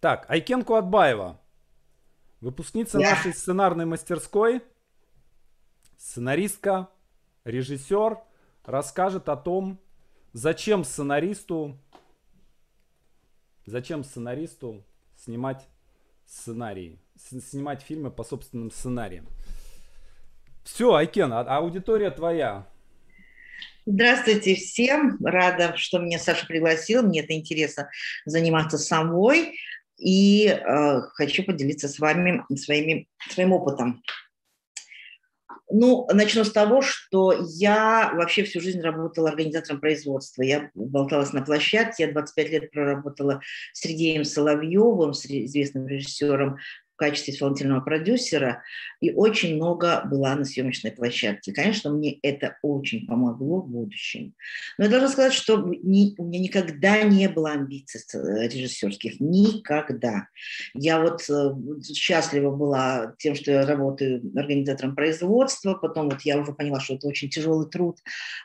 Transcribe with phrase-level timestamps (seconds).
[0.00, 1.38] Так, Айкен Куатбаева,
[2.40, 3.10] выпускница yeah.
[3.10, 4.62] нашей сценарной мастерской,
[5.98, 6.88] сценаристка,
[7.44, 8.18] режиссер,
[8.64, 9.78] расскажет о том,
[10.32, 11.78] зачем сценаристу,
[13.66, 14.82] зачем сценаристу
[15.18, 15.68] снимать
[16.26, 19.26] сценарии, снимать фильмы по собственным сценариям.
[20.64, 22.66] Все, Айкен, а, аудитория твоя.
[23.84, 25.18] Здравствуйте всем.
[25.22, 27.02] Рада, что меня Саша пригласил.
[27.02, 27.90] Мне это интересно
[28.24, 29.58] заниматься самой.
[30.00, 34.02] И э, хочу поделиться с вами своими, своим опытом.
[35.72, 40.42] Ну, начну с того, что я вообще всю жизнь работала организатором производства.
[40.42, 43.40] Я болталась на площадке, я 25 лет проработала
[43.72, 46.56] с Сергеем Соловьевым, с известным режиссером
[47.00, 48.62] качестве исполнительного продюсера
[49.00, 51.52] и очень много была на съемочной площадке.
[51.52, 54.34] Конечно, мне это очень помогло в будущем.
[54.76, 59.18] Но я должна сказать, что ни, у меня никогда не было амбиций режиссерских.
[59.18, 60.28] Никогда.
[60.74, 61.54] Я вот э,
[61.94, 65.74] счастлива была тем, что я работаю организатором производства.
[65.74, 67.96] Потом вот я уже поняла, что это очень тяжелый труд.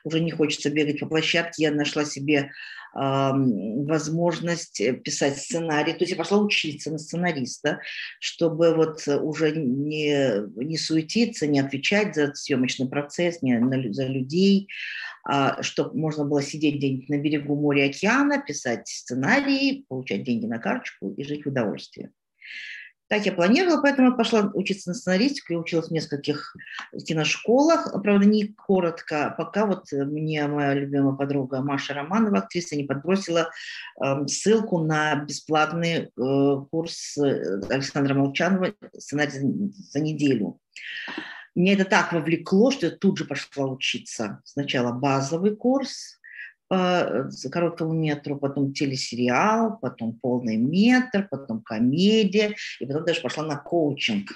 [0.05, 1.63] Уже не хочется бегать по площадке.
[1.63, 2.51] Я нашла себе
[2.95, 5.91] возможность э, писать сценарий.
[5.93, 7.81] То есть я пошла учиться на сценариста,
[8.19, 14.69] чтобы вот уже не, не суетиться, не отвечать за съемочный процесс, не на, за людей,
[15.27, 20.59] а чтобы можно было сидеть где-нибудь на берегу моря океана, писать сценарии, получать деньги на
[20.59, 22.11] карточку и жить в удовольствии.
[23.07, 26.55] Так я планировала, поэтому я пошла учиться на сценаристику, я училась в нескольких
[27.05, 33.51] киношколах, правда, не коротко, пока вот мне моя любимая подруга Маша Романова, актриса, не подбросила
[34.03, 36.09] э, ссылку на бесплатный э,
[36.71, 40.59] курс э, Александра Молчанова «Сценарий за неделю».
[41.53, 44.41] Меня это так вовлекло, что я тут же пошла учиться.
[44.43, 46.19] Сначала базовый курс,
[46.67, 53.43] по э, короткому метру, потом телесериал, потом полный метр, потом комедия, и потом даже пошла
[53.43, 54.31] на коучинг,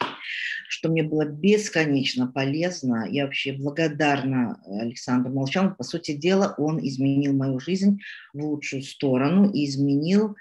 [0.68, 3.08] что мне было бесконечно полезно.
[3.10, 5.76] Я вообще благодарна Александру Молчанову.
[5.76, 8.00] По сути дела, он изменил мою жизнь
[8.34, 10.36] в лучшую сторону и изменил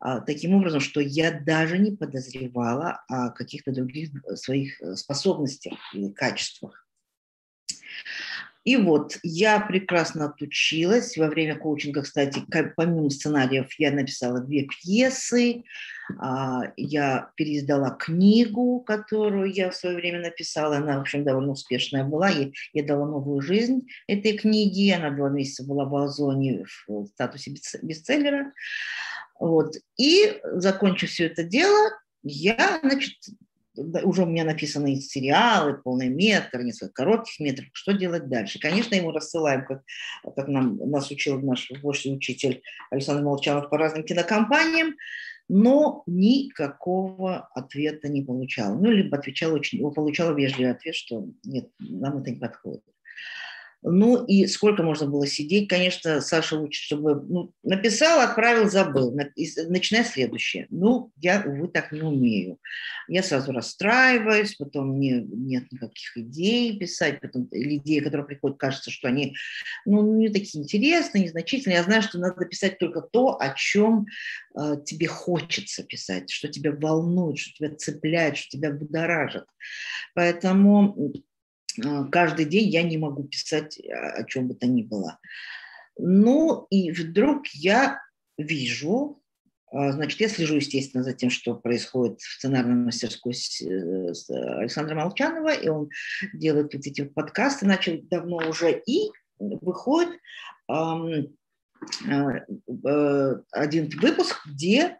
[0.00, 6.10] а, таким образом, что я даже не подозревала о каких-то других своих э, способностях и
[6.10, 6.86] качествах.
[8.64, 11.16] И вот я прекрасно отучилась.
[11.16, 12.42] Во время коучинга, кстати,
[12.76, 15.64] помимо сценариев, я написала две пьесы,
[16.18, 20.76] а, я переиздала книгу, которую я в свое время написала.
[20.76, 22.28] Она, в общем, довольно успешная была.
[22.28, 24.96] Я, я дала новую жизнь этой книге.
[24.96, 28.52] Она два месяца была в Озоне в статусе бестселлера.
[29.38, 29.74] Вот.
[29.96, 31.90] И, закончив все это дело,
[32.22, 33.14] я, значит,
[34.04, 38.58] уже у меня написаны сериалы, полный метр, несколько коротких метров, что делать дальше?
[38.58, 39.82] Конечно, ему рассылаем, как,
[40.36, 44.94] как нам, нас учил наш вождь учитель Александр Молчанов по разным кинокомпаниям,
[45.48, 48.76] но никакого ответа не получал.
[48.76, 52.84] Ну, либо отвечал очень, получал вежливый ответ, что нет, нам это не подходит.
[53.82, 55.68] Ну и сколько можно было сидеть?
[55.68, 59.14] Конечно, Саша лучше, чтобы ну, написал, отправил, забыл.
[59.14, 60.66] Начинай следующее.
[60.68, 62.58] Ну, я, увы, так не умею.
[63.08, 69.08] Я сразу расстраиваюсь, потом мне нет никаких идей писать, потом идеи, которые приходят, кажется, что
[69.08, 69.34] они
[69.86, 71.78] ну, не такие интересные, незначительные.
[71.78, 74.06] Я знаю, что надо писать только то, о чем
[74.58, 79.44] э, тебе хочется писать, что тебя волнует, что тебя цепляет, что тебя будоражит.
[80.14, 81.14] Поэтому
[82.10, 85.18] каждый день я не могу писать о чем бы то ни было.
[85.98, 88.00] Ну и вдруг я
[88.38, 89.20] вижу,
[89.72, 94.12] а, значит, я слежу, естественно, за тем, что происходит в сценарной мастерской э,
[94.58, 95.90] Александра Молчанова, и он
[96.32, 100.18] делает вот эти подкасты, начал давно уже, и выходит
[100.68, 101.24] э,
[103.52, 104.98] один выпуск, где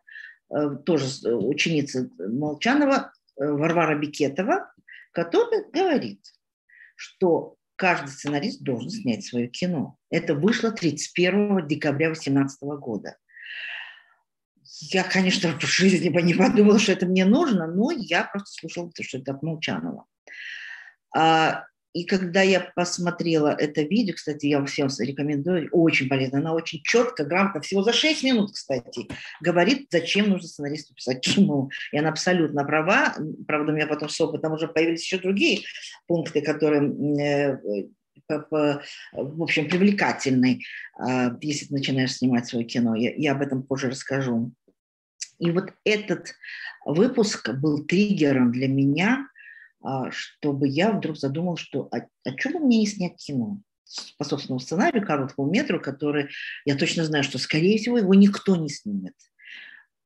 [0.51, 4.73] э, тоже ученица Молчанова Варвара Бикетова,
[5.13, 6.21] которая говорит–
[7.01, 9.97] что каждый сценарист должен снять свое кино.
[10.11, 13.17] Это вышло 31 декабря 2018 года.
[14.81, 18.91] Я, конечно, в жизни бы не подумала, что это мне нужно, но я просто слушала,
[19.01, 20.05] что это от Молчанова.
[21.17, 26.81] А, и когда я посмотрела это видео, кстати, я всем рекомендую, очень полезно, она очень
[26.85, 29.09] четко, грамотно, всего за 6 минут, кстати,
[29.41, 31.69] говорит, зачем нужно сценаристу писать кино.
[31.93, 33.15] И она абсолютно права.
[33.47, 35.63] Правда, у меня потом с опытом уже появились еще другие
[36.07, 36.83] пункты, которые
[37.21, 37.59] э,
[38.29, 40.65] в общем, привлекательный,
[40.97, 42.95] а, если ты начинаешь снимать свое кино.
[42.95, 44.53] Я, я об этом позже расскажу.
[45.41, 46.35] И вот этот
[46.85, 49.27] выпуск был триггером для меня–
[50.11, 53.61] чтобы я вдруг задумал, что а, а что бы мне не снять кино?
[54.19, 56.29] по собственному сценарию, короткому метру, который
[56.65, 59.15] я точно знаю, что, скорее всего, его никто не снимет.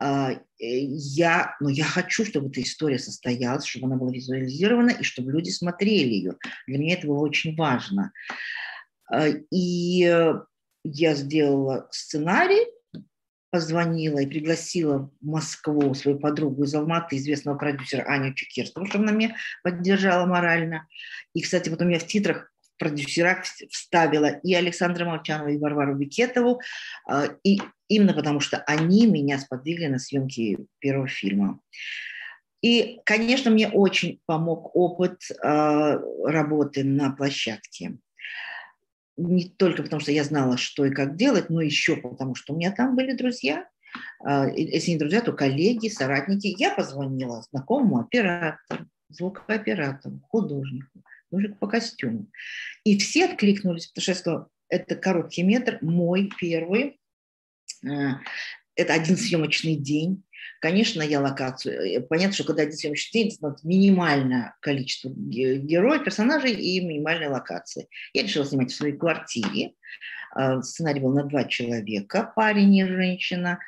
[0.01, 5.03] а, э, я, но я хочу, чтобы эта история состоялась, чтобы она была визуализирована и
[5.03, 6.37] чтобы люди смотрели ее.
[6.67, 8.13] Для меня это было очень важно.
[9.11, 10.35] А, и э,
[10.85, 12.67] я сделала сценарий,
[13.55, 19.13] позвонила и пригласила в Москву свою подругу из Алматы, известного продюсера Аню Чекерскую, чтобы она
[19.13, 20.89] меня поддержала морально.
[21.35, 25.95] И, кстати, вот у меня в титрах в продюсерах вставила и Александра Молчанова, и Варвару
[25.95, 26.61] Бикетову,
[27.09, 31.61] а, и именно потому что они меня сподвигли на съемки первого фильма.
[32.61, 37.99] И, конечно, мне очень помог опыт а, работы на площадке
[39.17, 42.57] не только потому, что я знала, что и как делать, но еще потому, что у
[42.57, 43.69] меня там были друзья,
[44.25, 46.55] а, если не друзья, то коллеги, соратники.
[46.59, 52.27] Я позвонила знакомому оператору, звукооператору, художнику, художнику по костюму.
[52.85, 56.99] И все откликнулись, потому что я сказала, это короткий метр, мой первый.
[58.77, 60.23] Это один съемочный день.
[60.61, 61.99] Конечно, я локацию.
[61.99, 67.87] Э, понятно, что когда один съемочный день, это минимальное количество героев, персонажей и минимальная локация.
[68.13, 69.73] Я решила снимать в своей квартире.
[70.35, 73.59] А, сценарий был на два человека, парень и женщина.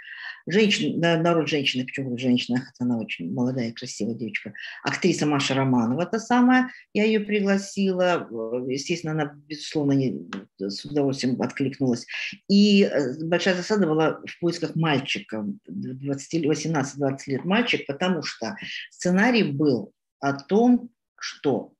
[0.48, 4.52] Женщина, народ женщины, почему женщина, она очень молодая красивая девочка.
[4.84, 8.28] Актриса Маша Романова, та самая, я ее пригласила.
[8.68, 12.06] Естественно, она, безусловно, не, с удовольствием откликнулась.
[12.48, 18.56] И э, большая засада была в поисках мальчика, 18-20 лет мальчик, потому что
[18.90, 21.72] сценарий был о том, что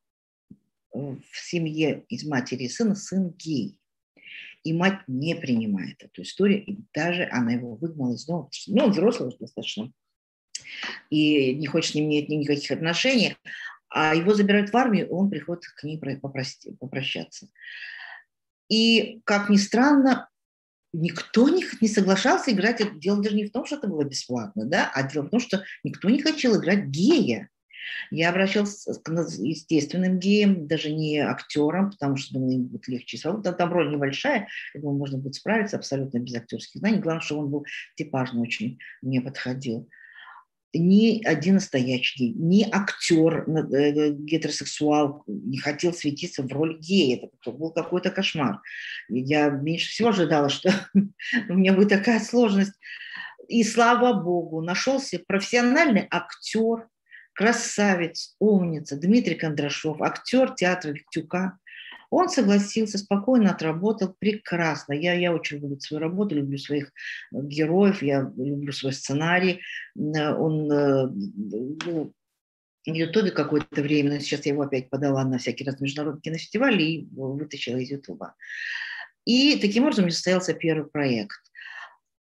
[0.92, 3.78] в семье из матери и сына сын гей
[4.66, 8.90] и мать не принимает эту историю, и даже она его выгнала из дома, ну, он
[8.90, 9.92] взрослый уже достаточно,
[11.08, 13.36] и не хочет с ним иметь никаких отношений,
[13.88, 17.48] а его забирают в армию, и он приходит к ней попрощаться.
[18.68, 20.28] И, как ни странно,
[20.92, 22.82] никто не, соглашался играть.
[22.98, 25.62] Дело даже не в том, что это было бесплатно, да, а дело в том, что
[25.84, 27.50] никто не хотел играть гея.
[28.10, 33.18] Я обращалась к естественным геям, даже не актерам, потому что думаю, им будет легче.
[33.18, 36.98] Там, там роль небольшая, я думаю, можно будет справиться абсолютно без актерских знаний.
[36.98, 37.66] Главное, что он был
[37.96, 39.88] типажный очень, мне подходил
[40.78, 47.30] ни один настоящий гей, ни актер э, гетеросексуал не хотел светиться в роли гея.
[47.40, 48.60] Это был какой-то кошмар.
[49.08, 52.74] Я меньше всего ожидала, что у меня будет такая сложность.
[53.48, 56.88] И слава богу, нашелся профессиональный актер,
[57.36, 61.58] красавец, умница Дмитрий Кондрашов, актер театра Виктюка.
[62.08, 64.94] Он согласился, спокойно отработал, прекрасно.
[64.94, 69.60] Я, я очень люблю свою работу, люблю своих э, героев, я люблю свой сценарий.
[69.96, 72.14] Э, он э, был
[72.86, 76.82] в Ютубе какое-то время, но сейчас я его опять подала на всякие разные международные кинофестивали
[76.82, 78.34] и вытащила из Ютуба.
[79.24, 81.45] И таким образом состоялся первый проект.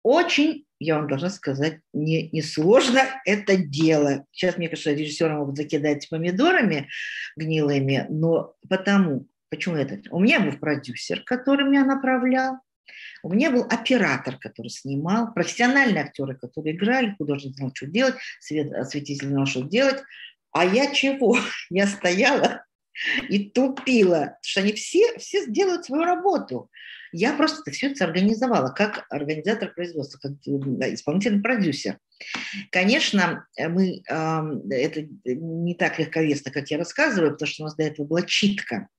[0.03, 4.25] Очень я вам должна сказать, не, не сложно это дело.
[4.31, 6.89] Сейчас, мне кажется, режиссеры могут закидать помидорами
[7.35, 9.99] гнилыми, но потому, почему это?
[10.09, 12.59] У меня был продюсер, который меня направлял,
[13.21, 18.71] у меня был оператор, который снимал, профессиональные актеры, которые играли, художник знал, что делать, свет,
[18.73, 20.01] осветитель знал, что делать.
[20.51, 21.37] А я чего?
[21.69, 22.65] Я стояла
[23.29, 26.69] и тупила, потому что они все, все сделают свою работу.
[27.11, 30.33] Я просто это все это организовала как организатор производства, как
[30.93, 31.97] исполнительный продюсер.
[32.71, 38.05] Конечно, мы, это не так легковесно, как я рассказываю, потому что у нас до этого
[38.05, 38.89] была читка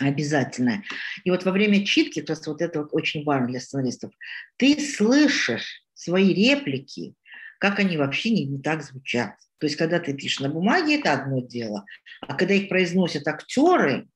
[0.00, 0.84] обязательная.
[1.24, 4.12] И вот во время читки, то есть вот это вот очень важно для сценаристов,
[4.56, 7.14] ты слышишь свои реплики,
[7.58, 9.34] как они вообще не, не так звучат.
[9.58, 11.84] То есть, когда ты пишешь на бумаге, это одно дело,
[12.20, 14.08] а когда их произносят актеры,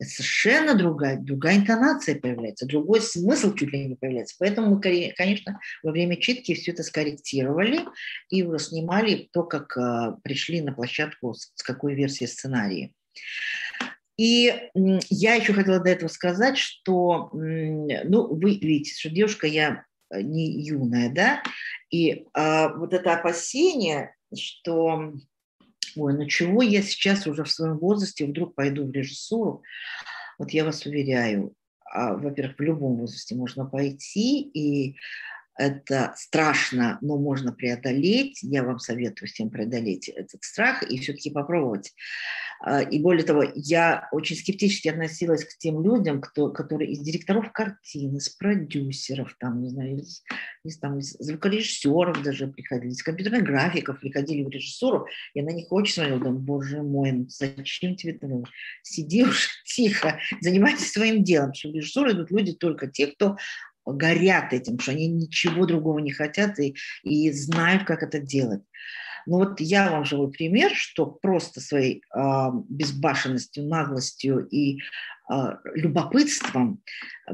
[0.00, 4.36] совершенно другая, другая интонация появляется, другой смысл чуть ли не появляется.
[4.38, 7.80] Поэтому мы, конечно, во время читки все это скорректировали
[8.30, 12.92] и снимали то, как а, пришли на площадку, с какой версией сценария.
[14.16, 20.22] И я еще хотела до этого сказать, что, ну, вы видите, что девушка я э,
[20.22, 21.42] не юная, да,
[21.90, 25.12] и а, вот это опасение, что
[25.96, 29.62] ой, ну чего я сейчас уже в своем возрасте вдруг пойду в режиссуру?
[30.38, 31.54] Вот я вас уверяю,
[31.84, 34.96] а, во-первых, в любом возрасте можно пойти, и
[35.58, 38.38] это страшно, но можно преодолеть.
[38.42, 41.92] Я вам советую всем преодолеть этот страх и все-таки попробовать.
[42.60, 47.52] А, и более того, я очень скептически относилась к тем людям, кто, которые из директоров
[47.52, 50.22] картин, из продюсеров, там, не знаю, из,
[50.64, 55.06] из, там, из звукорежиссеров даже приходили, из компьютерных графиков приходили в режиссуру.
[55.34, 58.44] Я на них очень смотрела, думаю, боже мой, ну зачем тебе это надо?
[58.82, 61.52] Сиди уж тихо, занимайся своим делом.
[61.52, 63.36] Что в режиссуру идут люди только те, кто
[63.92, 68.62] горят этим, что они ничего другого не хотят и, и знают, как это делать.
[69.26, 75.34] Ну вот я вам живой пример, что просто своей э, безбашенностью, наглостью и э,
[75.74, 76.82] любопытством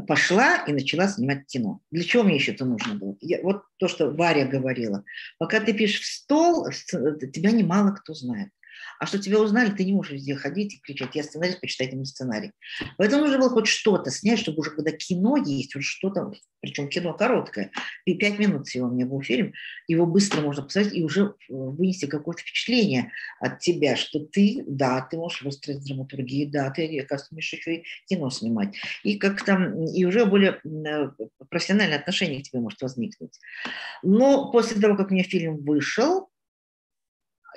[0.09, 1.81] пошла и начала снимать кино.
[1.93, 3.17] Для чего мне еще это нужно было?
[3.21, 5.05] Я, вот то, что Варя говорила.
[5.39, 8.49] Пока ты пишешь в стол, тебя немало кто знает.
[8.99, 12.07] А что тебя узнали, ты не можешь везде ходить и кричать, я сценарист, почитайте мой
[12.07, 12.53] сценарий.
[12.97, 17.13] Поэтому нужно было хоть что-то снять, чтобы уже когда кино есть, вот что-то, причем кино
[17.15, 17.71] короткое,
[18.05, 19.53] и пять минут всего у меня был фильм,
[19.87, 25.07] его быстро можно посмотреть и уже э, вынести какое-то впечатление от тебя, что ты, да,
[25.11, 28.77] ты можешь выстроить драматургию, да, ты, оказывается, умеешь еще и кино снимать.
[29.03, 31.11] И как там, и уже более э,
[31.51, 33.39] профессиональное отношение к тебе может возникнуть.
[34.03, 36.31] Но после того, как у меня фильм вышел,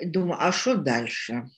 [0.04, 1.48] думаю, а что дальше?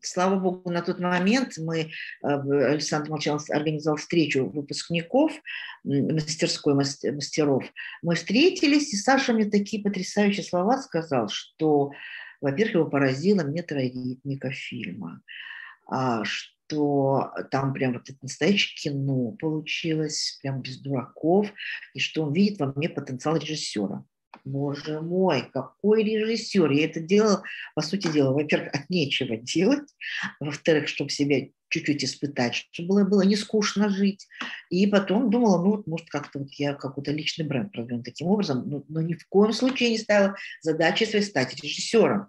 [0.00, 1.88] Слава богу, на тот момент мы, э,
[2.22, 5.32] Александр Молчанов организовал встречу выпускников
[5.82, 7.64] мастерской мастеров.
[8.02, 11.90] Мы встретились, и Саша мне такие потрясающие слова сказал, что,
[12.40, 15.20] во-первых, его поразила метроритмика фильма,
[15.86, 21.52] а, что там прям вот это настоящее кино получилось, прям без дураков,
[21.94, 24.04] и что он видит во мне потенциал режиссера.
[24.48, 26.70] Боже мой, какой режиссер.
[26.70, 27.42] Я это делала,
[27.74, 29.88] по сути дела, во-первых, от нечего делать,
[30.40, 34.26] во-вторых, чтобы себя чуть-чуть испытать, чтобы было, было не скучно жить.
[34.70, 38.84] И потом думала, ну, может, как-то вот я какой-то личный бренд продвину таким образом, но,
[38.88, 42.28] но ни в коем случае не ставила задачи своей стать режиссером.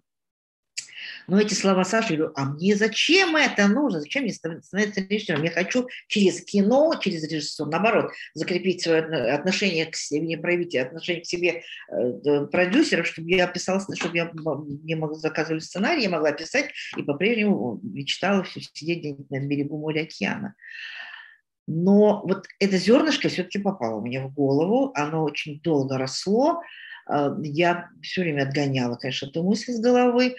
[1.30, 4.02] Но эти слова Саши, говорю, а мне зачем это нужно?
[4.02, 5.44] Зачем мне становиться режиссером?
[5.44, 11.22] Я хочу через кино, через режиссер, наоборот, закрепить свое отношение к себе, не проявить отношение
[11.22, 16.72] к себе э, продюсеров, чтобы я писала, чтобы я мне заказывали сценарий, я могла писать
[16.98, 20.56] и по-прежнему мечтала все сидеть на берегу моря океана.
[21.68, 26.64] Но вот это зернышко все-таки попало мне в голову, оно очень долго росло,
[27.08, 30.36] э, я все время отгоняла, конечно, эту мысль с головы,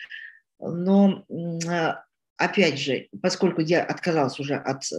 [0.61, 1.25] но
[1.69, 2.05] а,
[2.37, 4.97] опять же, поскольку я отказалась уже от э,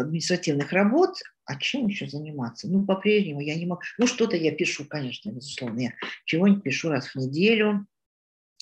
[0.00, 2.68] административных работ, а чем еще заниматься?
[2.68, 3.82] Ну, по-прежнему я не могу.
[3.98, 5.80] Ну, что-то я пишу, конечно, безусловно.
[5.80, 5.92] Я
[6.24, 7.86] чего-нибудь пишу раз в неделю,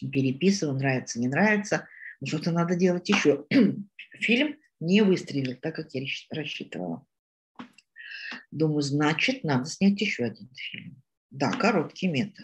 [0.00, 1.88] переписываю, нравится, не нравится.
[2.21, 3.44] Но что-то надо делать еще.
[4.14, 7.06] Фильм не выстрелил так, как я рассчитывала.
[8.50, 11.02] Думаю, значит, надо снять еще один фильм.
[11.30, 12.42] Да, короткий метр.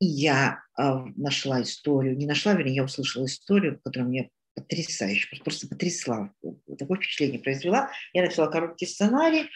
[0.00, 0.82] И я э,
[1.16, 6.32] нашла историю, не нашла, вернее, я услышала историю, которая мне потрясающе, просто потрясла,
[6.78, 7.90] такое впечатление произвела.
[8.12, 9.50] Я написала короткий сценарий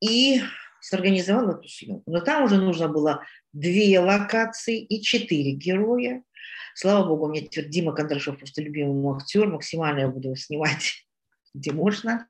[0.00, 0.42] и
[0.80, 2.10] сорганизовала эту съемку.
[2.10, 6.22] Но там уже нужно было две локации и четыре героя.
[6.74, 11.06] Слава богу, меня теперь Дима Кондрашов просто любимый актер, максимально я буду снимать
[11.54, 12.28] где можно.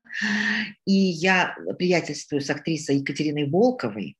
[0.84, 4.16] И я приятельствую с актрисой Екатериной Волковой,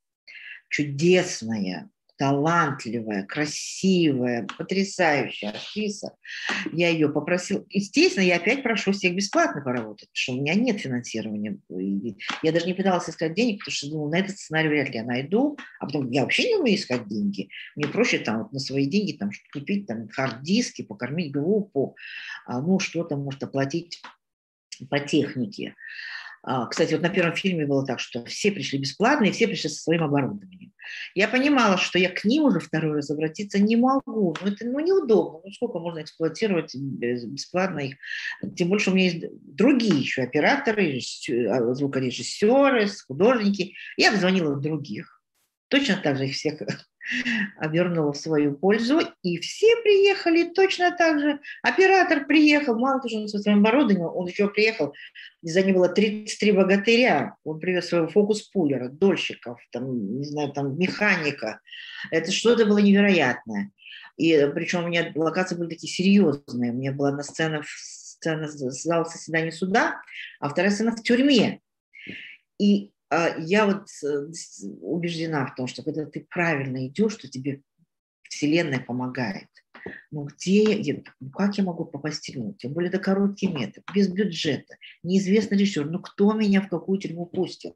[0.68, 6.14] чудесная, талантливая, красивая, потрясающая актриса.
[6.72, 7.64] Я ее попросила.
[7.70, 11.58] Естественно, я опять прошу всех бесплатно поработать, потому что у меня нет финансирования.
[12.42, 15.04] Я даже не пыталась искать денег, потому что думала, на этот сценарий вряд ли я
[15.04, 15.58] найду.
[15.80, 17.48] А потом я вообще не умею искать деньги.
[17.74, 21.96] Мне проще там вот на свои деньги там купить там хард-диски, покормить группу,
[22.46, 24.02] а, ну что-то может оплатить
[24.90, 25.74] по технике.
[26.46, 29.70] А, кстати, вот на первом фильме было так, что все пришли бесплатно, и все пришли
[29.70, 30.72] со своим оборудованием.
[31.14, 34.36] Я понимала, что я к ним уже второй раз обратиться не могу.
[34.40, 35.40] Ну, это ну, неудобно.
[35.42, 37.96] Ну, сколько можно эксплуатировать бесплатно их?
[38.56, 41.00] Тем больше у меня есть другие еще операторы,
[41.48, 43.74] а, звукорежиссеры, художники.
[43.96, 45.22] Я обзвонила других.
[45.68, 46.60] Точно так же их всех
[47.58, 51.40] обернула в свою пользу, и все приехали точно так же.
[51.62, 54.94] Оператор приехал, мало того, что он со своим оборудованием, он еще приехал,
[55.42, 61.60] за ним было 33 богатыря, он привез своего фокус-пулера, дольщиков, там, не знаю, там, механика.
[62.10, 63.70] Это что-то было невероятное.
[64.16, 66.70] И причем у меня локации были такие серьезные.
[66.70, 70.00] У меня была на сцена, сцена зал заседания суда,
[70.40, 71.60] а вторая сцена в тюрьме.
[72.58, 72.93] И а,
[73.38, 74.30] я вот э,
[74.80, 77.62] убеждена в том, что когда ты правильно идешь, что тебе
[78.22, 79.48] Вселенная помогает.
[80.10, 82.54] Ну где я, ну как я могу попасть в тюрьму?
[82.54, 85.86] Тем более это короткий метр, без бюджета, неизвестный режиссер.
[85.90, 87.74] Ну кто меня в какую тюрьму пустил?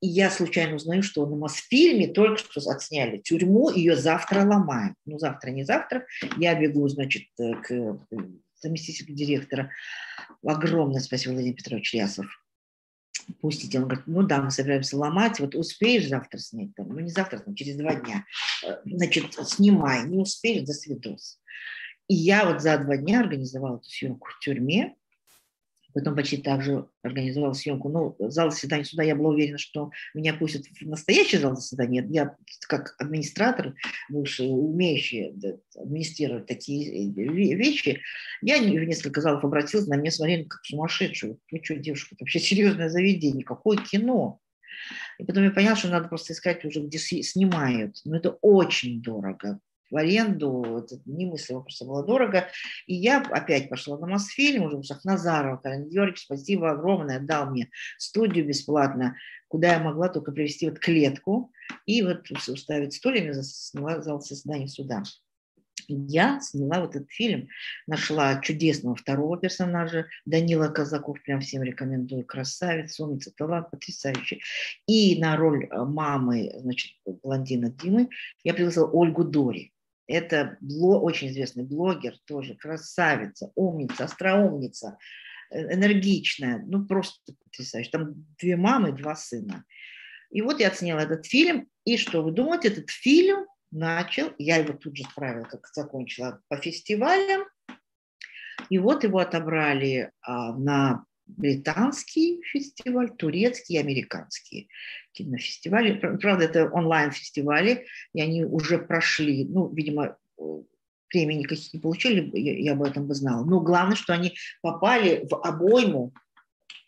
[0.00, 4.96] И я случайно узнаю, что на Мосфильме только что отсняли тюрьму, ее завтра ломают.
[5.06, 6.06] Ну, завтра, не завтра.
[6.36, 7.98] Я бегу, значит, э, к э,
[8.60, 9.70] заместителю директора.
[10.44, 12.26] Огромное спасибо, Владимир Петрович Лясов
[13.40, 13.78] пустите.
[13.78, 17.38] Он говорит, ну да, мы собираемся ломать, вот успеешь завтра снять, там, ну не завтра,
[17.38, 18.24] там, через два дня,
[18.66, 21.40] э, значит, снимай, не успеешь, до свидос.
[22.08, 24.94] И я вот за два дня организовала эту съемку в тюрьме,
[25.94, 27.88] Потом почти так же организовал съемку.
[27.88, 32.04] Ну, зал заседания суда, я была уверена, что меня пустят в настоящий зал заседания.
[32.10, 32.36] Я
[32.68, 33.74] как администратор,
[34.08, 35.32] бывший, умеющий
[35.76, 38.00] администрировать такие э, вещи,
[38.42, 41.38] я в несколько залов обратилась, на меня смотрели как сумасшедшую.
[41.50, 44.40] Вы что, девушка, это вообще серьезное заведение, какое кино?
[45.18, 48.00] И потом я поняла, что надо просто искать уже, где снимают.
[48.04, 49.60] Но это очень дорого
[49.90, 52.48] в аренду, это немыслимо просто было дорого.
[52.86, 57.70] И я опять пошла на Мосфильм, уже в Шахназарова, Карен Георгиевич, спасибо огромное, дал мне
[57.98, 59.16] студию бесплатно,
[59.48, 61.52] куда я могла только привести вот клетку
[61.86, 65.02] и вот уставить стульями, сняла зал создания суда.
[65.88, 67.48] Я сняла вот этот фильм,
[67.86, 74.42] нашла чудесного второго персонажа, Данила Казаков, прям всем рекомендую, красавец, умница, талант потрясающий.
[74.86, 78.08] И на роль э, мамы, значит, блондина Димы
[78.44, 79.73] я пригласила Ольгу Дори.
[80.06, 84.98] Это бло, очень известный блогер, тоже красавица, умница, остроумница,
[85.50, 87.90] э, энергичная, ну просто потрясающе.
[87.90, 89.64] Там две мамы, два сына.
[90.30, 94.72] И вот я оценила этот фильм, и что вы думаете, этот фильм начал, я его
[94.72, 97.44] тут же отправила, как закончила, по фестивалям,
[98.68, 104.68] и вот его отобрали а, на британский фестиваль, турецкий и американский
[105.14, 105.94] кинофестивали.
[105.94, 110.16] Правда, это онлайн-фестивали, и они уже прошли, ну, видимо,
[111.08, 113.44] премии никаких не получили, я, я об этом бы знала.
[113.44, 116.12] Но главное, что они попали в обойму,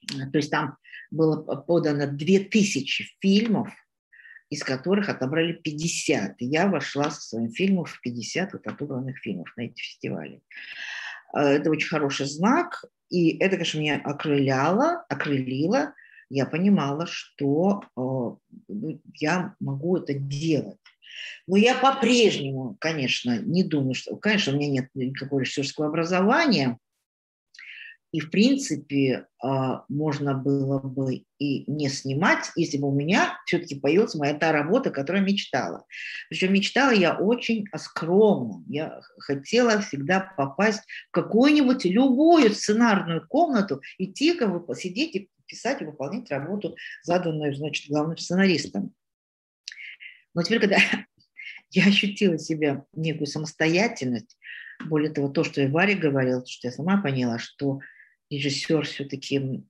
[0.09, 0.77] то есть там
[1.11, 3.73] было подано 2000 фильмов,
[4.51, 6.43] из которых отобрали 50.
[6.43, 10.41] И я вошла со своим фильмом в 50 вот отобранных фильмов на эти фестивали.
[11.35, 15.95] Э, это очень хороший знак, и это, конечно, меня окрыляло, окрылило.
[16.29, 18.01] Я понимала, что э,
[18.69, 20.79] ну, я могу это делать.
[21.47, 24.17] Но я по-прежнему, конечно, не думаю, что...
[24.17, 26.79] Конечно, у меня нет никакого режиссерского образования,
[28.17, 33.79] и, в принципе, а, можно было бы и не снимать, если бы у меня все-таки
[33.79, 35.85] появилась моя та работа, которую я мечтала.
[36.31, 38.65] Причем мечтала я очень скромно.
[38.69, 45.85] Я хотела всегда попасть в какую-нибудь любую сценарную комнату и тихо сидеть и писать и
[45.85, 48.95] выполнять работу, заданную, значит, главным сценаристом.
[50.35, 50.79] Но теперь, когда
[51.71, 54.37] я ощутила себя некую самостоятельность,
[54.85, 57.81] более того, то, что и Варя говорила, что я сама поняла, что
[58.31, 59.65] режиссер все-таки,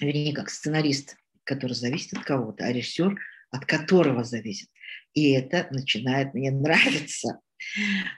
[0.00, 3.18] вернее, как сценарист, который зависит от кого-то, а режиссер,
[3.50, 4.68] от которого зависит.
[5.12, 7.40] И это начинает мне нравиться.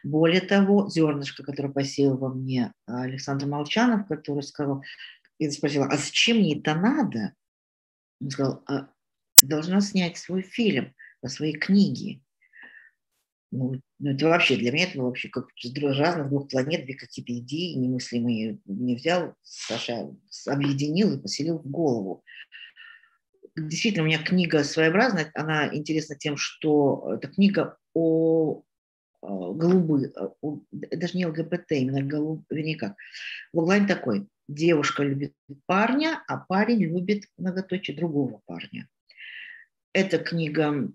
[0.02, 4.82] Более того, зернышко, которое посеял во мне Александр Молчанов, который сказал,
[5.38, 7.34] я спросила, а зачем мне это надо?
[8.20, 8.90] Он сказал, а
[9.36, 12.20] ты должна снять свой фильм по своей книге.
[13.50, 17.32] Ну, ну, это вообще для меня это вообще как с разных двух планет, две какие-то
[17.38, 18.58] идеи немыслимые.
[18.66, 20.14] Не взял, Саша
[20.46, 22.24] объединил и поселил в голову.
[23.56, 28.62] Действительно, у меня книга своеобразная, она интересна тем, что это книга о
[29.20, 30.12] голубы,
[30.70, 32.96] даже не ЛГБТ, именно голуб, вернее как.
[33.52, 34.28] Логлайн такой.
[34.48, 35.34] Девушка любит
[35.66, 38.88] парня, а парень любит многоточие другого парня.
[39.92, 40.90] Эта книга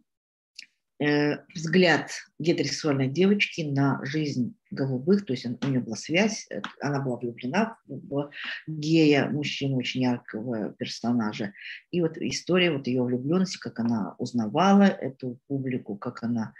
[1.03, 7.01] Э, взгляд гетеросексуальной девочки на жизнь голубых, то есть у нее была связь, э, она
[7.01, 8.29] была влюблена в
[8.67, 11.51] гея, мужчину очень яркого персонажа.
[11.91, 16.53] И вот история вот ее влюбленности, как она узнавала эту публику, как она,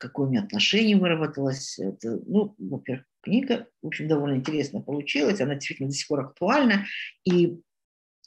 [0.00, 1.78] какое у нее отношение выработалось.
[1.78, 6.86] Это, ну, во-первых, книга, в общем, довольно интересно получилась, она действительно до сих пор актуальна.
[7.24, 7.60] И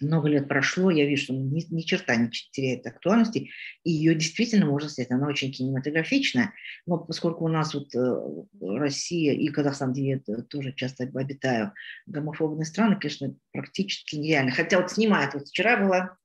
[0.02, 3.50] много лет прошло, я вижу, что ни, ни черта не теряет актуальности,
[3.84, 6.54] и ее действительно можно снять, она очень кинематографичная,
[6.86, 8.16] но поскольку у нас вот э,
[8.62, 11.74] Россия и Казахстан, где я тоже часто обитаю,
[12.06, 14.52] гомофобные страны, конечно, практически нереально.
[14.52, 16.18] Хотя вот снимают, вот вчера была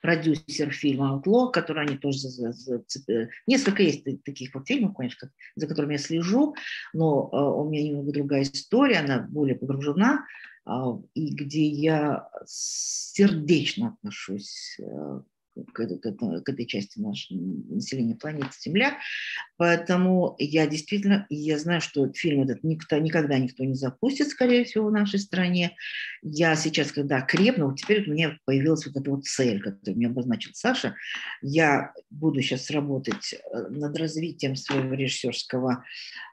[0.00, 2.28] продюсер фильма «Аутло», который они тоже...
[2.28, 2.52] За,
[3.46, 6.54] несколько есть таких вот фильмов, конечно, за которыми я слежу,
[6.92, 10.26] но э, у меня немного другая история, она более погружена
[10.64, 14.78] а, и где я сердечно отношусь
[15.72, 18.98] к, этой, к этой части нашего населения планеты Земля.
[19.56, 24.88] Поэтому я действительно, я знаю, что фильм этот никто, никогда никто не запустит, скорее всего,
[24.88, 25.76] в нашей стране.
[26.22, 30.06] Я сейчас, когда крепну, вот теперь у меня появилась вот эта вот цель, которую мне
[30.06, 30.94] обозначил Саша.
[31.42, 35.84] Я буду сейчас работать э, над развитием своего режиссерского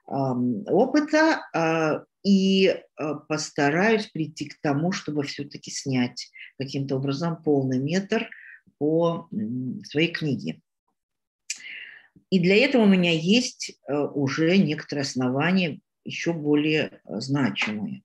[0.07, 7.79] э, опыта, э, и э, постараюсь прийти к тому, чтобы все-таки снять каким-то образом полный
[7.79, 8.29] метр
[8.79, 9.29] по
[9.83, 10.61] своей книге.
[12.31, 18.03] И для этого у меня есть э, уже некоторые основания, еще более э, значимые.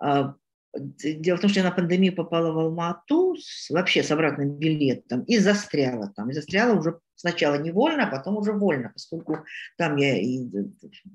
[0.00, 0.34] А,
[0.72, 3.36] Дело в том, что я на пандемию попала в Алма-Ату
[3.70, 6.30] вообще с обратным билетом и застряла там.
[6.30, 9.44] И застряла уже сначала невольно, а потом уже вольно, поскольку
[9.76, 10.40] там я и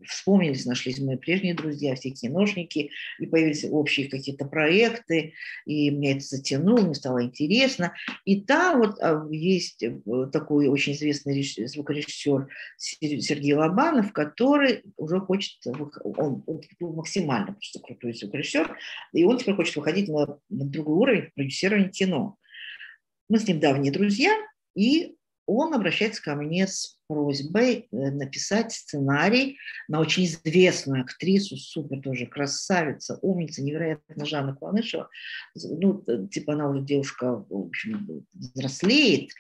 [0.06, 5.34] вспомнились, нашлись мои прежние друзья, все киношники, и появились общие какие-то проекты,
[5.66, 7.94] и меня это затянуло, мне стало интересно.
[8.24, 9.98] И там вот а, есть э,
[10.32, 18.78] такой очень известный звукорежиссер Сергей Лобанов, который уже хочет, он, он максимально просто крутой звукорежиссер,
[19.14, 22.38] и он теперь хочет выходить на, на другой уровень продюсирования кино.
[23.28, 24.32] Мы с ним давние друзья,
[24.76, 25.16] и
[25.46, 32.26] он обращается ко мне с просьбой э, написать сценарий на очень известную актрису, супер тоже
[32.26, 35.10] красавица, умница, невероятно Жанна Куанышева.
[35.56, 39.32] Ну, типа она уже девушка, в общем, взрослеет,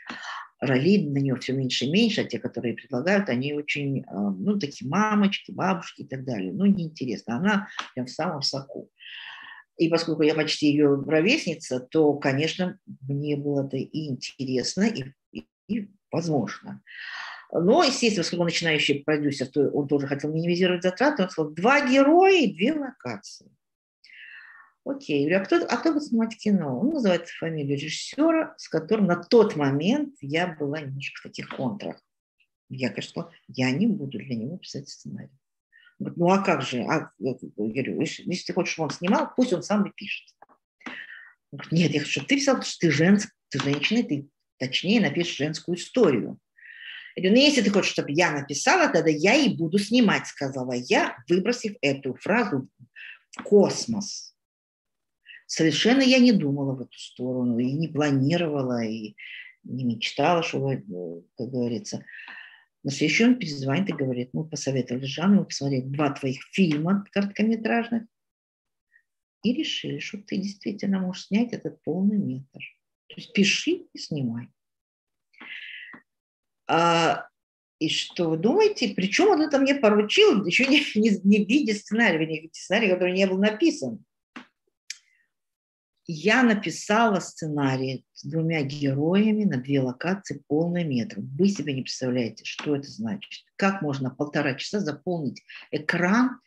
[0.59, 4.59] роли на нее все меньше и меньше, а те, которые предлагают, они очень, э, ну,
[4.59, 6.51] такие мамочки, бабушки и так далее.
[6.51, 7.37] Ну, неинтересно.
[7.37, 8.89] Она прям в самом соку.
[9.77, 15.03] И поскольку я почти ее ровесница, то, конечно, мне было это и интересно, и
[15.67, 16.81] и возможно.
[17.51, 21.87] Но, естественно, поскольку он начинающий продюсер, то он тоже хотел минимизировать затраты, он сказал, два
[21.87, 23.51] героя и две локации.
[24.85, 26.79] Окей, я говорю, а кто, а кто будет снимать кино?
[26.79, 31.97] Он называет фамилию режиссера, с которым на тот момент я была немножко в таких контрах.
[32.69, 35.31] Я, конечно, я не буду для него писать сценарий.
[35.97, 36.81] Говорит, ну а как же?
[36.81, 40.27] А, я говорю, если ты хочешь, чтобы он снимал, пусть он сам и пишет.
[41.51, 44.29] Он говорит, нет, я хочу, чтобы ты писал, потому что ты женская, ты женщина, ты
[44.57, 46.39] точнее напишешь женскую историю.
[47.15, 50.73] Я говорю, ну если ты хочешь, чтобы я написала, тогда я и буду снимать, сказала
[50.73, 52.67] я, выбросив эту фразу
[53.31, 54.35] в космос.
[55.47, 59.15] Совершенно я не думала в эту сторону, и не планировала, и
[59.63, 60.81] не мечтала, что,
[61.37, 62.03] как говорится.
[62.83, 68.03] На следующий он перезвонит и говорит, мы посоветовали Жанну посмотреть два твоих фильма короткометражных,
[69.43, 72.59] и решили, что ты действительно можешь снять этот полный метр.
[73.07, 74.49] То есть пиши и снимай.
[76.67, 77.27] А,
[77.79, 78.93] и что вы думаете?
[78.95, 82.53] Причем он это мне поручил еще не, не, не в виде сценария, не в виде
[82.53, 84.03] сценария, который не был написан.
[86.07, 91.17] Я написала сценарий с двумя героями на две локации полный метр.
[91.17, 93.43] Вы себе не представляете, что это значит.
[93.55, 95.41] Как можно полтора часа заполнить
[95.71, 96.39] экран,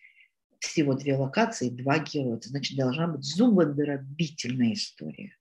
[0.60, 2.36] всего две локации, два героя.
[2.36, 5.36] Это значит, должна быть зубодробительная история.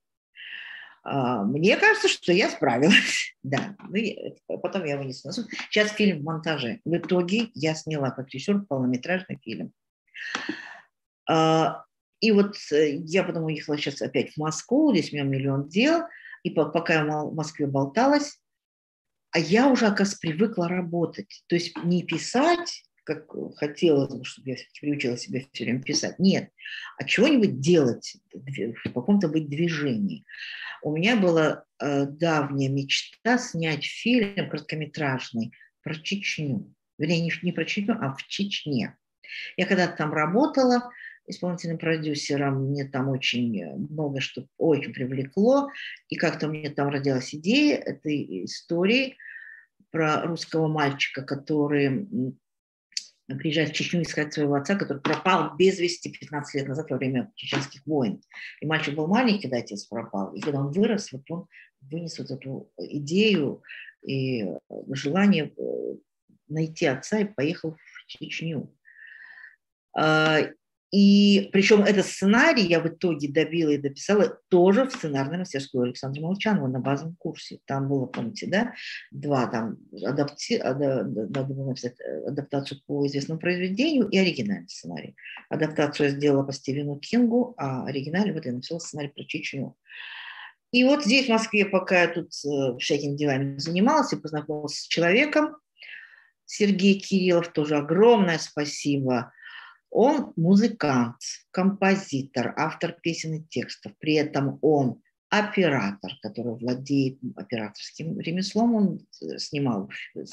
[1.10, 3.36] А, мне кажется, что я справилась.
[3.44, 5.48] да, ну, потом я вынесу на суд.
[5.70, 6.82] Сейчас фильм в монтаже.
[6.84, 9.72] В итоге я сняла как режиссер полнометражный фильм.
[11.30, 11.86] А,
[12.20, 16.04] и вот э, я потом уехала сейчас опять в Москву, здесь у меня миллион дел,
[16.44, 18.42] и пока я в Москве болталась,
[19.32, 21.44] а я уже, оказывается, привыкла работать.
[21.48, 26.20] То есть не писать, как хотелось чтобы я приучила себя все время писать.
[26.20, 26.52] Нет,
[26.98, 30.26] а чего-нибудь делать, в каком-то быть движении.
[30.84, 36.74] У меня была э, давняя мечта снять фильм короткометражный про Чечню.
[36.98, 38.98] Вернее, не, не про Чечню, а в Чечне.
[39.56, 40.92] Я когда-то там работала
[41.26, 45.70] исполнительным продюсером, мне там очень много что очень привлекло,
[46.10, 49.18] и как-то мне там родилась идея этой истории
[49.92, 52.08] про русского мальчика, который
[53.28, 57.32] приезжает в Чечню искать своего отца, который пропал без вести 15 лет назад во время
[57.36, 58.22] чеченских войн.
[58.62, 60.34] И мальчик был маленький, когда отец пропал.
[60.34, 61.48] И когда он вырос, вот он
[61.82, 63.62] вынес вот эту идею
[64.02, 64.46] и
[64.92, 65.96] желание э,
[66.48, 68.74] найти отца и поехал в Чечню.
[70.92, 76.22] И причем этот сценарий я в итоге добила и дописала тоже в сценарной мастерской Александра
[76.22, 77.60] Молчанова на базовом курсе.
[77.66, 78.74] Там было, помните, да,
[79.12, 80.58] два там адапти...
[80.64, 85.18] надо было написать э, адаптацию по известному произведению и оригинальный сценарий.
[85.50, 89.76] Адаптацию я сделала по Стивену Кингу, а оригинальный вот я написала сценарий про Чечню.
[90.72, 94.88] И вот здесь, в Москве, пока я тут э, всякими делами занималась, я познакомилась с
[94.88, 95.58] человеком,
[96.46, 99.34] Сергей Кириллов, тоже огромное спасибо–
[99.90, 101.18] он музыкант,
[101.52, 103.94] композитор, автор песен и текстов.
[104.00, 109.90] При этом он оператор, который владеет операторским ремеслом, он э, снимал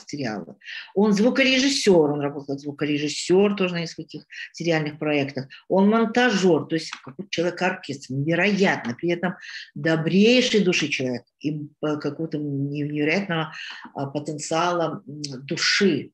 [0.06, 0.54] сериалы.
[0.94, 5.48] Он звукорежиссер, он работал как звукорежиссер тоже на нескольких сериальных проектах.
[5.68, 9.34] Он монтажер, то есть какой человек-оркестр, невероятно, при этом
[9.74, 13.52] добрейший души человек и какого-то невероятного
[13.94, 16.12] а, потенциала души.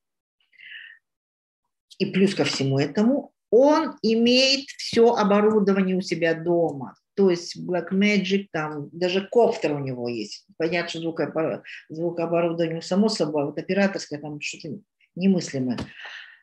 [1.97, 6.95] И плюс ко всему этому он имеет все оборудование у себя дома.
[7.15, 10.45] То есть Black Magic, там даже коптер у него есть.
[10.57, 14.79] Понятно, что звукооборудование, звукооборудование само собой, вот операторское там что-то
[15.15, 15.77] немыслимое.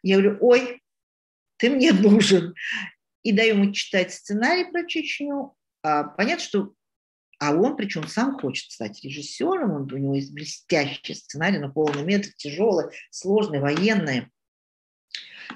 [0.03, 0.83] Я говорю, ой,
[1.57, 2.55] ты мне нужен.
[3.23, 5.55] и даю ему читать сценарий про Чечню.
[5.83, 6.73] А, понятно, что
[7.41, 12.03] а он, причем сам хочет стать режиссером, он, у него есть блестящий сценарий на полный
[12.03, 14.29] метр, тяжелый, сложный, военный.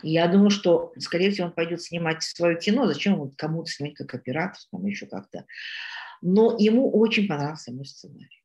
[0.03, 2.87] Я думаю, что, скорее всего, он пойдет снимать свое кино.
[2.87, 5.47] Зачем ему кому-то снимать как оператор, там еще как-то.
[6.23, 8.43] Но ему очень понравился мой сценарий.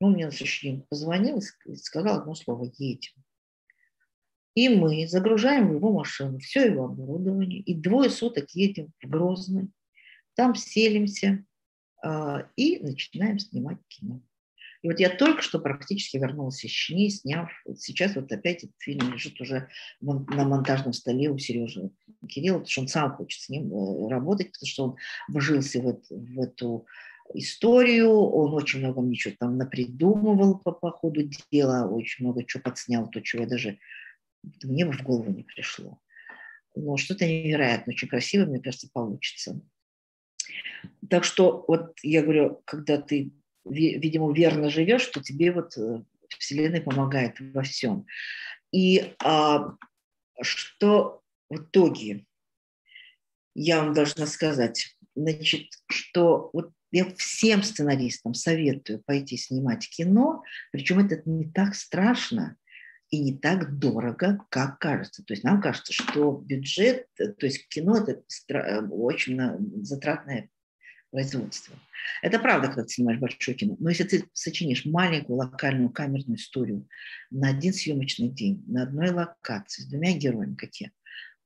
[0.00, 3.12] Он мне на следующий день позвонил и сказал одно слово «едем».
[4.54, 9.70] И мы загружаем в его машину все его оборудование, и двое суток едем в Грозный,
[10.34, 11.44] там селимся
[12.02, 14.22] э, и начинаем снимать кино.
[14.86, 18.76] И вот я только что практически вернулась из Чечни, сняв, вот сейчас вот опять этот
[18.78, 19.68] фильм лежит уже
[20.00, 21.90] на монтажном столе у Сережи
[22.28, 24.96] Кирилла, потому что он сам хочет с ним э, работать, потому что он
[25.26, 26.86] вжился в, в эту
[27.34, 32.62] историю, он очень много мне что-то там напридумывал по, по ходу дела, очень много чего
[32.62, 33.80] подснял, то, чего я даже
[34.62, 35.98] мне бы в голову не пришло.
[36.76, 39.60] Но что-то невероятно, очень красиво, мне кажется, получится.
[41.10, 43.32] Так что вот я говорю, когда ты,
[43.68, 46.02] видимо, верно живешь, то тебе вот э,
[46.38, 48.06] Вселенная помогает во всем.
[48.72, 49.74] И а,
[50.40, 52.26] что в итоге
[53.54, 60.98] я вам должна сказать, значит, что вот я всем сценаристам советую пойти снимать кино, причем
[60.98, 62.56] это не так страшно
[63.10, 65.24] и не так дорого, как кажется.
[65.24, 68.22] То есть нам кажется, что бюджет, то есть кино это
[68.90, 70.50] очень затратное
[71.10, 71.74] производства.
[72.22, 73.76] Это правда, когда ты снимаешь большое кино.
[73.78, 76.88] Но если ты сочинишь маленькую локальную камерную историю
[77.30, 80.92] на один съемочный день, на одной локации, с двумя героями какие,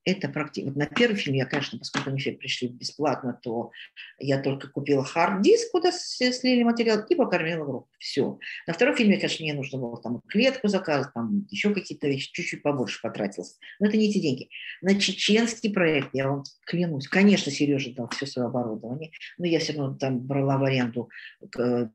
[0.05, 0.67] это практика.
[0.67, 3.71] Вот на первый фильм я, конечно, поскольку они все пришли бесплатно, то
[4.19, 7.89] я только купила хард-диск, куда слили материал, и покормила группу.
[7.99, 8.39] Все.
[8.67, 12.63] На втором фильме, конечно, мне нужно было там клетку заказать, там еще какие-то вещи, чуть-чуть
[12.63, 13.59] побольше потратилось.
[13.79, 14.49] Но это не эти деньги.
[14.81, 19.75] На чеченский проект, я вам клянусь, конечно, Сережа дал все свое оборудование, но я все
[19.75, 21.11] равно там брала в аренду
[21.43, 21.89] э,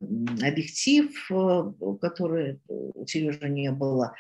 [0.44, 4.14] объектив, э, который у Сережи не было,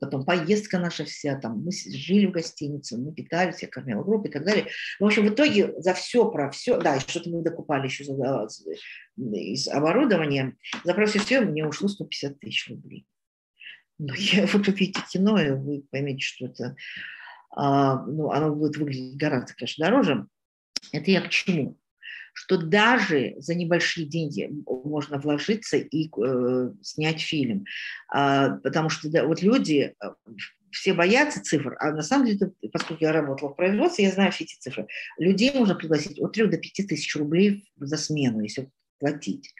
[0.00, 4.30] потом поездка наша вся, там, мы жили в гостинице, мы питались, я кормила группу и
[4.30, 4.68] так далее.
[4.98, 8.48] В общем, в итоге за все про все, да, что-то мы докупали еще за,
[9.16, 13.06] из оборудования, за про все, все мне ушло 150 тысяч рублей.
[13.98, 16.76] Но я, вы купите кино, и вы поймете, что это,
[17.50, 20.26] а, ну, оно будет выглядеть гораздо, конечно, дороже.
[20.92, 21.78] Это я к чему?
[22.36, 27.64] Что даже за небольшие деньги можно вложиться и э, снять фильм.
[28.12, 30.06] А, потому что да, вот люди э,
[30.70, 34.44] все боятся цифр, а на самом деле, поскольку я работала в производстве, я знаю все
[34.44, 34.86] эти цифры.
[35.16, 39.54] Людей можно пригласить от 3 до 5 тысяч рублей за смену, если платить.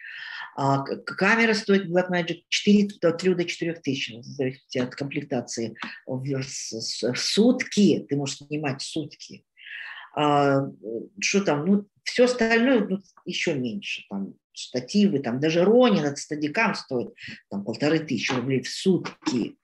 [0.55, 5.77] А камера стоит Blackmagic 4, от 3 до 4 тысяч, в зависимости от комплектации.
[6.07, 9.46] В, в сутки, ты можешь снимать сутки.
[10.17, 10.71] А,
[11.21, 16.75] что там, ну, все остальное ну, еще меньше, там, штативы, там, даже Ронин от стадикам
[16.75, 17.13] стоит
[17.51, 19.59] там, полторы тысячи рублей в сутки.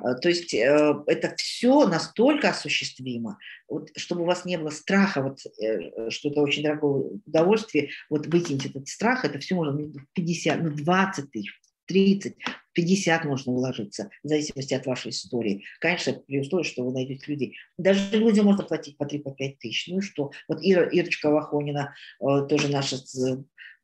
[0.00, 5.22] А, то есть э, это все настолько осуществимо, вот, чтобы у вас не было страха,
[5.22, 10.62] вот, э, что это очень дорогое удовольствие, вот выкинуть этот страх, это все можно 50,
[10.62, 12.36] ну 20 тысяч, 30,
[12.74, 15.64] 50 можно вложиться, в зависимости от вашей истории.
[15.80, 17.56] Конечно, при условии, что вы найдете людей.
[17.78, 19.88] Даже людям можно платить по 3-5 по тысяч.
[19.88, 20.32] Ну и что?
[20.48, 23.36] Вот Ира, Ирочка Вахонина, э, тоже наша э,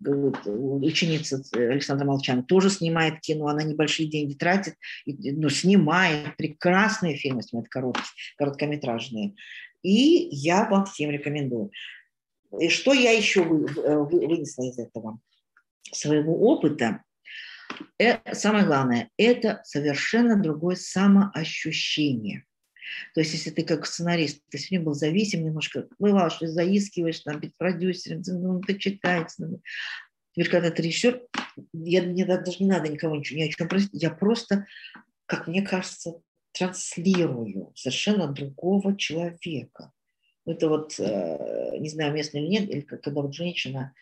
[0.02, 4.74] ученица Александра Молчан, тоже снимает кино, она небольшие деньги тратит,
[5.06, 8.04] но снимает прекрасные фильмы, снимает короткие,
[8.36, 9.34] короткометражные.
[9.82, 11.70] И я вам всем рекомендую.
[12.58, 15.20] И что я еще вынесла из этого
[15.92, 17.02] своего опыта?
[17.98, 22.44] Э, самое главное, это совершенно другое самоощущение.
[23.14, 27.40] То есть, если ты как сценарист, ты сегодня был зависим немножко, бывало, что заискиваешь там
[27.40, 29.32] перед продюсером, ну, ты читаешь.
[29.38, 29.60] Ну.
[30.32, 31.22] Теперь, когда ты режиссер,
[31.72, 34.66] я, мне даже не надо никого ничего, ни о чем просить, я просто,
[35.26, 36.14] как мне кажется,
[36.52, 39.92] транслирую совершенно другого человека.
[40.46, 43.94] Это вот, э, не знаю, местно или нет, или когда вот женщина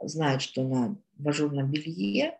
[0.00, 2.38] знает, что она в ажурном белье,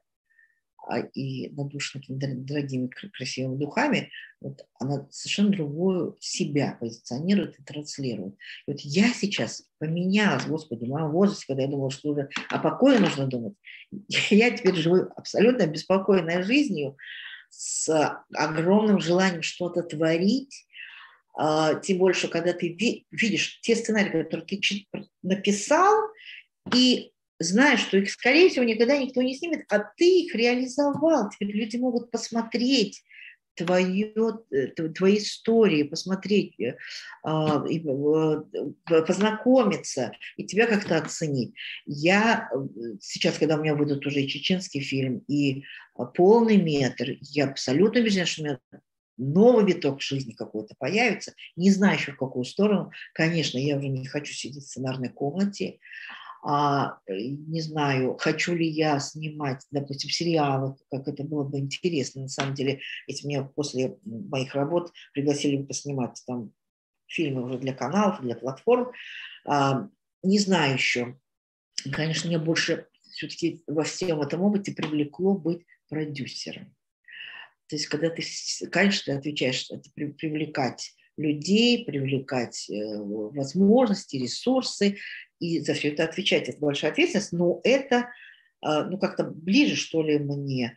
[1.14, 8.34] и надушена дорогими красивыми духами, вот она совершенно другую себя позиционирует и транслирует.
[8.66, 12.58] И вот я сейчас поменялась, господи, в моем возрасте, когда я думала, что уже о
[12.58, 13.54] покое нужно думать,
[14.30, 16.96] я теперь живу абсолютно беспокойной жизнью,
[17.48, 17.88] с
[18.34, 20.66] огромным желанием что-то творить,
[21.38, 22.76] а, тем больше, когда ты
[23.10, 24.86] видишь те сценарии, которые ты
[25.22, 25.94] написал,
[26.74, 31.30] и зная, что их, скорее всего, никогда никто не снимет, а ты их реализовал.
[31.30, 33.02] Теперь люди могут посмотреть
[33.56, 34.12] твое,
[34.50, 36.76] э, твои истории, посмотреть, э,
[37.24, 37.64] а,
[39.06, 41.54] познакомиться и тебя как-то оценить.
[41.86, 42.50] Я
[43.00, 45.64] сейчас, когда у меня выйдет уже и чеченский фильм, и
[46.14, 48.58] полный метр, я абсолютно убеждена, что у меня
[49.16, 52.92] новый виток жизни какой-то появится, не знаю еще в какую сторону.
[53.14, 55.78] Конечно, я уже не хочу сидеть в сценарной комнате,
[56.48, 62.22] а, э, не знаю, хочу ли я снимать, допустим, сериалы, как это было бы интересно,
[62.22, 66.52] на самом деле, если меня после моих работ пригласили бы поснимать там
[67.08, 68.92] фильмы уже для каналов, для платформ,
[69.44, 69.88] а,
[70.22, 71.18] не знаю еще.
[71.90, 76.76] Конечно, мне больше все-таки во всем этом опыте привлекло быть продюсером.
[77.66, 78.22] То есть, когда ты,
[78.70, 84.98] конечно, ты отвечаешь, это привлекать людей, привлекать э, возможности, ресурсы,
[85.40, 86.48] и за все это отвечать.
[86.48, 88.08] Это большая ответственность, но это
[88.62, 90.76] а, ну, как-то ближе, что ли, мне.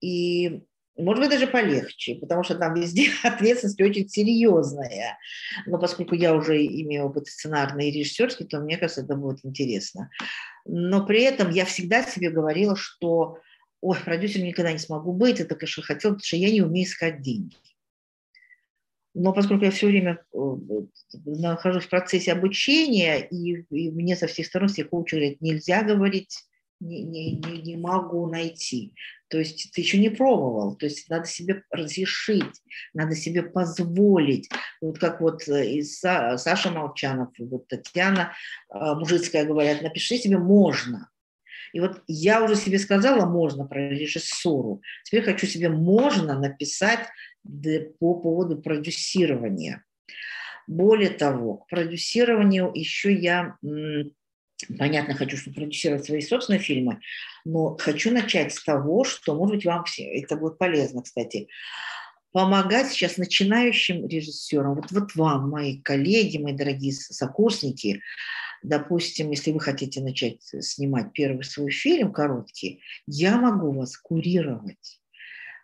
[0.00, 0.62] И
[0.96, 5.18] может быть, даже полегче, потому что там везде ответственность очень серьезная.
[5.66, 10.10] Но поскольку я уже имею опыт сценарный и режиссерский, то мне кажется, это будет интересно.
[10.64, 13.38] Но при этом я всегда себе говорила, что
[13.80, 17.22] ой, продюсером никогда не смогу быть, это, конечно, хотел, потому что я не умею искать
[17.22, 17.56] деньги.
[19.14, 20.38] Но поскольку я все время э,
[21.24, 26.44] нахожусь в процессе обучения, и, и мне со всех сторон все коучи говорят, нельзя говорить,
[26.80, 28.94] не, не, не, могу найти.
[29.28, 32.62] То есть ты еще не пробовал, то есть надо себе разрешить,
[32.94, 34.48] надо себе позволить.
[34.80, 38.32] Вот как вот э, и Саша Молчанов, и вот Татьяна
[38.72, 41.10] э, Мужицкая говорят, напиши себе «можно».
[41.72, 44.82] И вот я уже себе сказала «можно» про режиссуру.
[45.04, 47.06] Теперь хочу себе «можно» написать
[47.98, 49.84] по поводу продюсирования.
[50.66, 53.56] Более того, к продюсированию еще я,
[54.78, 57.00] понятно, хочу продюсировать свои собственные фильмы,
[57.44, 61.48] но хочу начать с того, что, может быть, вам все, это будет полезно, кстати,
[62.32, 68.02] помогать сейчас начинающим режиссерам, вот, вот вам, мои коллеги, мои дорогие сокурсники,
[68.62, 75.00] допустим, если вы хотите начать снимать первый свой фильм короткий, я могу вас курировать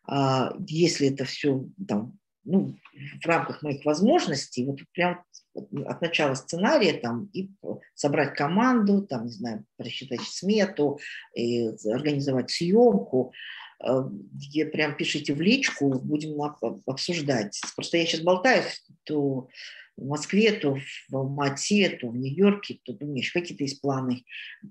[0.06, 2.76] а, если это все там, ну,
[3.22, 7.48] в рамках моих возможностей, вот прям от начала сценария там и
[7.94, 10.98] собрать команду, там, не знаю, просчитать смету,
[11.34, 13.32] и организовать съемку,
[13.80, 16.40] а, где прям пишите в личку, будем
[16.86, 17.60] обсуждать.
[17.74, 18.64] Просто я сейчас болтаю,
[19.04, 19.48] то
[19.96, 20.76] в Москве, то
[21.08, 24.24] в Алмате, то в Нью-Йорке, то еще какие-то есть планы.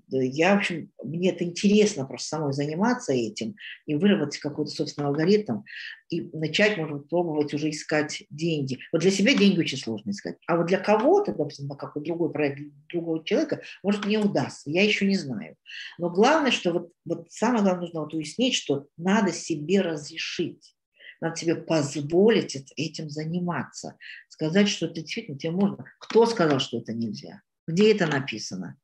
[0.08, 3.56] Я, в общем, мне это интересно просто самой заниматься этим
[3.86, 5.62] и выработать какой-то собственный алгоритм
[6.10, 8.78] и начать, может быть, пробовать уже искать деньги.
[8.92, 10.36] Вот для себя деньги очень сложно искать.
[10.46, 14.70] А вот для кого-то, допустим, на какой-то другой проект, другого человека, может, не удастся.
[14.70, 15.56] Я еще не знаю.
[15.98, 20.74] Но главное, что вот, вот самое главное нужно вот уяснить, что надо себе разрешить
[21.20, 23.96] надо себе позволить этим заниматься.
[24.28, 25.84] Сказать, что это действительно тебе можно.
[25.98, 27.42] Кто сказал, что это нельзя?
[27.66, 28.76] Где это написано?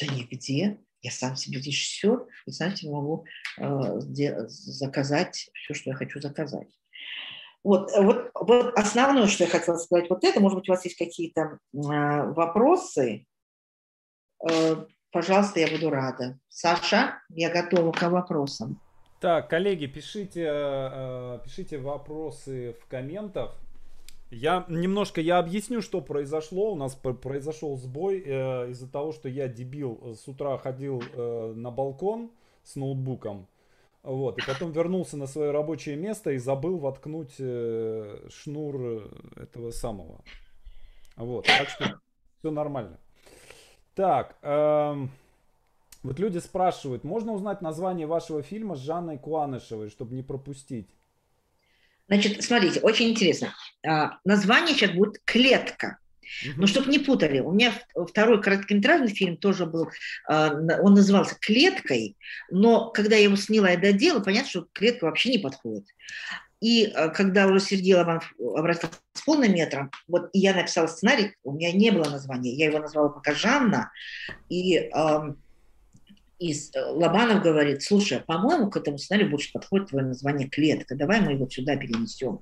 [0.00, 0.78] Да нигде.
[1.00, 3.24] Я сам себе режиссер, и сам себе могу
[3.56, 4.00] э,
[4.48, 6.68] заказать все, что я хочу заказать.
[7.62, 10.96] Вот, вот, вот основное, что я хотела сказать, вот это, может быть, у вас есть
[10.96, 13.26] какие-то э, вопросы,
[14.48, 16.38] э, пожалуйста, я буду рада.
[16.48, 18.80] Саша, я готова к вопросам.
[19.20, 23.56] Так, коллеги, пишите, э, пишите вопросы в комментах.
[24.30, 26.72] Я немножко, я объясню, что произошло.
[26.72, 31.70] У нас произошел сбой э, из-за того, что я дебил с утра ходил э, на
[31.72, 32.30] балкон
[32.62, 33.48] с ноутбуком.
[34.04, 40.22] Вот, и потом вернулся на свое рабочее место и забыл воткнуть э, шнур этого самого.
[41.16, 41.98] Вот, так что
[42.38, 43.00] все нормально.
[43.96, 45.10] Так, эм,
[46.08, 50.88] вот люди спрашивают, можно узнать название вашего фильма с Жанной Куанышевой, чтобы не пропустить?
[52.06, 53.52] Значит, смотрите, очень интересно.
[53.86, 55.98] А, название сейчас будет «Клетка».
[56.56, 59.90] Но чтобы не путали, у меня второй короткометражный фильм тоже был,
[60.26, 62.16] а, он назывался «Клеткой»,
[62.50, 65.84] но когда я его сняла и додела, понятно, что клетка вообще не подходит.
[66.62, 71.34] И а, когда уже Сергей Ломанов обратился с полным метром, вот и я написала сценарий,
[71.44, 73.92] у меня не было названия, я его назвала пока «Жанна»,
[74.48, 74.90] и
[76.38, 81.20] и э, Лобанов говорит, слушай, по-моему, к этому сценарию больше подходит твое название «Клетка», давай
[81.20, 82.40] мы его сюда перенесем.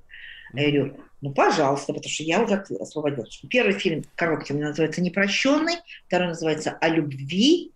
[0.53, 3.41] А я говорю, ну, пожалуйста, потому что я уже освободилась.
[3.49, 5.75] Первый фильм короткий у меня называется «Непрощенный»,
[6.07, 7.71] второй называется «О любви»,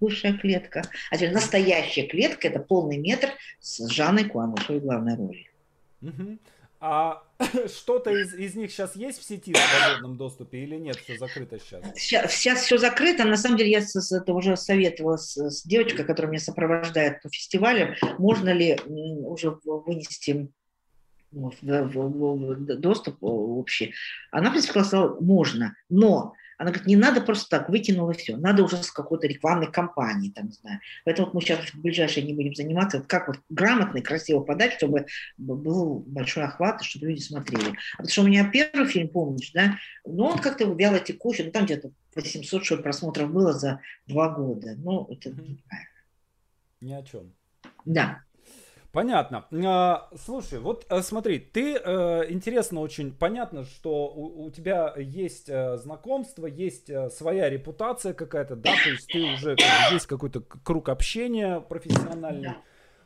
[0.00, 0.82] бывшая клетка.
[1.10, 5.46] А теперь настоящая клетка– это полный метр с Жанной Куанышевой главной роли.
[6.02, 6.38] Угу.
[6.80, 7.22] А
[7.68, 10.96] что-то из, из них сейчас есть в сети в свободном доступе или нет?
[10.96, 11.84] Все закрыто сейчас?
[11.96, 13.24] Сейчас, сейчас все закрыто.
[13.24, 17.28] На самом деле я с, это уже советовала с, с девочкой, которая меня сопровождает по
[17.30, 20.50] фестивалю, можно ли уже вынести
[21.32, 23.94] в, в, в доступ общий.
[24.30, 28.62] Она, в принципе, сказала, можно, но она говорит, не надо просто так, выкинула все, надо
[28.64, 30.80] уже с какой-то рекламной кампанией, там, не знаю.
[31.04, 34.40] Поэтому вот мы сейчас в ближайшее не будем заниматься, вот как вот грамотно и красиво
[34.40, 37.70] подать, чтобы был большой охват, чтобы люди смотрели.
[37.70, 41.50] А потому что у меня первый фильм, помнишь, да, ну он как-то вяло текущий, ну
[41.50, 44.74] там где-то 800 что просмотров было за два года.
[44.76, 45.90] Ну, это неправильно.
[46.80, 47.32] Ни о чем.
[47.84, 48.22] Да.
[48.96, 49.44] Понятно.
[49.52, 55.50] А, слушай, вот э, смотри, ты э, интересно очень понятно, что у, у тебя есть
[55.50, 60.88] э, знакомство, есть своя репутация какая-то, да, то есть ты уже как есть какой-то круг
[60.88, 62.54] общения профессиональный.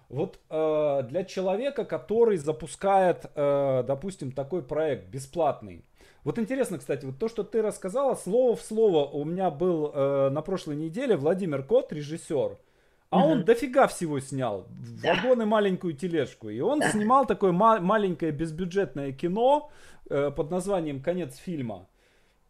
[0.09, 5.85] Вот э, для человека, который запускает, э, допустим, такой проект бесплатный.
[6.23, 10.31] Вот интересно, кстати, вот то, что ты рассказала, слово в слово у меня был э,
[10.31, 12.59] на прошлой неделе Владимир Кот, режиссер.
[13.11, 14.69] А он дофига всего снял.
[15.03, 15.15] Да.
[15.15, 16.49] Вагон и маленькую тележку.
[16.49, 16.91] И он да.
[16.91, 19.71] снимал такое ма- маленькое безбюджетное кино
[20.09, 21.89] э, под названием «Конец фильма».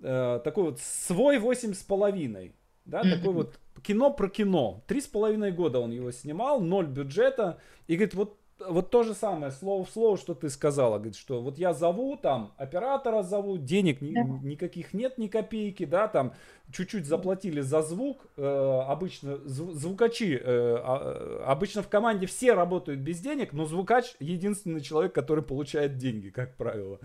[0.00, 2.54] Э, такой вот свой восемь с половиной.
[2.84, 4.82] Да, такой вот кино про кино.
[4.86, 7.58] Три с половиной года он его снимал, ноль бюджета.
[7.86, 11.40] И говорит, вот вот то же самое, слово в слово, что ты сказала, говорит, что
[11.40, 14.14] вот я зову там, оператора зову, денег ни,
[14.46, 16.34] никаких нет, ни копейки, да, там
[16.72, 23.00] чуть-чуть заплатили за звук, э, обычно зв, звукачи, э, э, обычно в команде все работают
[23.00, 27.00] без денег, но звукач единственный человек, который получает деньги, как правило.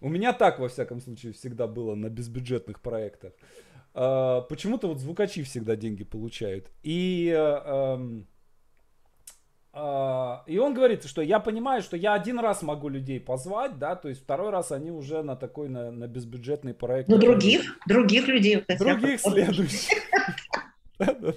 [0.00, 3.32] У меня так, во всяком случае, всегда было на безбюджетных проектах.
[3.94, 6.70] Э, почему-то вот звукачи всегда деньги получают.
[6.82, 7.28] И...
[7.28, 8.24] Э, э, а,
[9.72, 14.08] и он говорит, что я понимаю, что я один раз могу людей позвать, да, то
[14.08, 17.08] есть второй раз они уже на такой, на, на безбюджетный проект.
[17.08, 18.64] Ну, других, других людей.
[18.78, 19.98] Других следующих.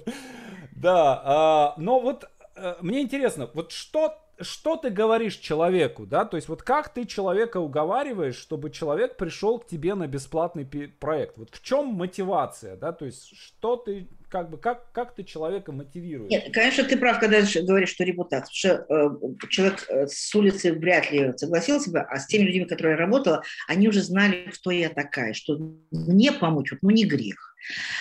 [0.76, 6.36] Да, а, но вот э, мне интересно, вот что что ты говоришь человеку, да, то
[6.36, 11.50] есть вот как ты человека уговариваешь, чтобы человек пришел к тебе на бесплатный проект, вот
[11.52, 16.28] в чем мотивация, да, то есть что ты как бы как, как ты человека мотивируешь?
[16.28, 18.78] Нет, конечно, ты прав, когда говоришь, что репутация.
[18.78, 22.64] Потому что э, человек э, с улицы вряд ли согласился бы, а с теми людьми,
[22.64, 25.56] которые я работала, они уже знали, кто я такая, что
[25.92, 27.54] мне помочь, ну не грех.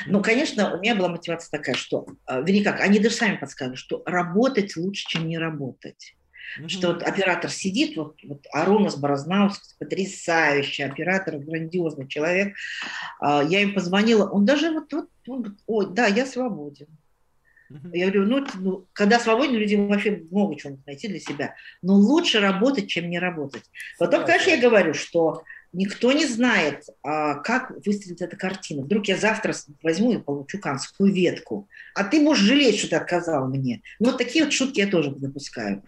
[0.08, 3.78] Но, конечно, у меня была мотивация такая, что, э, вернее как, они даже сами подсказывали,
[3.78, 6.16] что работать лучше, чем не работать.
[6.60, 6.70] Mm-hmm.
[6.70, 12.56] Что вот оператор сидит, вот, вот Аронас Борознаускас, потрясающий оператор, грандиозный человек.
[13.20, 16.88] А, я им позвонила, он даже вот, вот он говорит, ой, да, я свободен.
[17.92, 21.56] Я говорю, ну, ну, когда свободен, люди вообще много чего найти для себя.
[21.82, 23.64] Но лучше работать, чем не работать.
[23.98, 28.84] Потом, конечно, я говорю, что Никто не знает, а, как выстрелит эта картина.
[28.84, 31.68] Вдруг я завтра возьму и получу канскую ветку.
[31.96, 33.82] А ты можешь жалеть, что ты отказал мне.
[34.00, 35.84] Ну, вот такие вот шутки я тоже допускаю.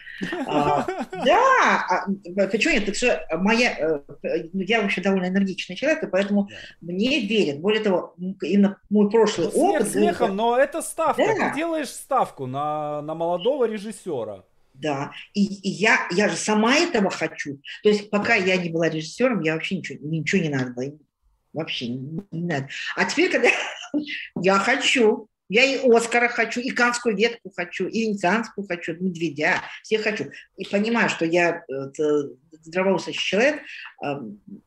[0.48, 2.88] А, да, а, почему нет?
[2.88, 6.50] Так что моя, э, ну, я вообще довольно энергичный человек, и поэтому
[6.82, 7.60] мне верят.
[7.60, 9.88] Более того, именно мой прошлый опыт...
[9.90, 11.24] Смехом, но это ставка.
[11.24, 14.44] Ты делаешь ставку на молодого режиссера.
[14.78, 17.62] Да, и, и я, я же сама этого хочу.
[17.82, 21.00] То есть пока я не была режиссером, я вообще ничего, ничего не надо было.
[21.54, 22.68] Вообще не, не надо.
[22.96, 23.50] А теперь, когда
[24.42, 30.04] я хочу, я и Оскара хочу, и Канскую ветку хочу, и Венецианскую хочу, Медведя, всех
[30.04, 30.32] хочу.
[30.58, 31.64] И понимаю, что я
[32.64, 33.62] здравоусущий человек,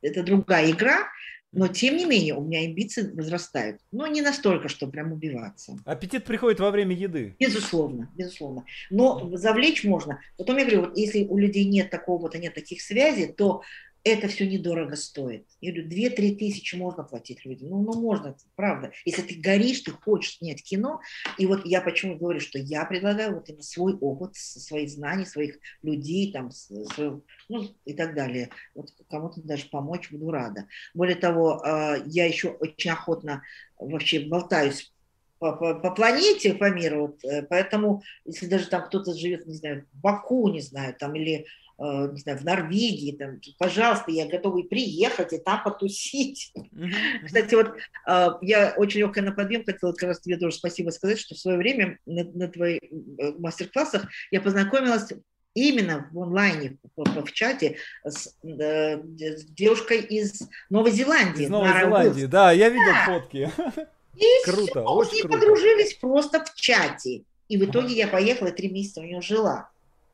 [0.00, 1.08] это другая игра,
[1.50, 3.80] но, тем не менее, у меня амбиции возрастают.
[3.90, 5.78] Но не настолько, что прям убиваться.
[5.86, 7.36] Аппетит приходит во время еды.
[7.38, 8.64] Безусловно, безусловно.
[8.90, 10.20] Но завлечь можно.
[10.36, 13.62] Потом я говорю, вот если у людей нет такого, вот нет таких связей, то
[14.04, 15.46] это все недорого стоит.
[15.60, 17.68] Я говорю, 2-3 тысячи можно платить людям.
[17.70, 18.92] Ну, ну, можно, правда.
[19.04, 21.00] Если ты горишь, ты хочешь снять кино.
[21.36, 25.58] И вот я почему говорю, что я предлагаю вот именно свой опыт, свои знания, своих
[25.82, 28.50] людей, там, свой, ну, и так далее.
[28.74, 30.66] Вот кому-то даже помочь буду рада.
[30.94, 33.42] Более того, а, я еще очень охотно
[33.78, 34.92] вообще болтаюсь
[35.38, 37.08] по, по, по планете, по миру.
[37.08, 41.14] Вот, э, поэтому, если даже там кто-то живет, не знаю, в Баку, не знаю, там,
[41.14, 41.46] или
[41.80, 46.52] Э, не знаю, в Норвегии, там, пожалуйста, я готова и приехать, и там потусить.
[46.56, 47.26] Mm-hmm.
[47.26, 47.76] Кстати, вот
[48.08, 51.38] э, я очень легкая на подъем, хотела как раз тебе тоже спасибо сказать, что в
[51.38, 55.12] свое время на, на твоих э, мастер-классах я познакомилась
[55.54, 61.44] именно в онлайне, в, в чате с, э, с девушкой из Новой Зеландии.
[61.44, 63.06] Из Новой Зеландии, да, я видел да.
[63.06, 63.52] фотки.
[64.16, 65.38] И круто, все, очень круто.
[65.38, 67.22] подружились просто в чате.
[67.48, 69.70] И в итоге я поехала, три месяца у нее жила.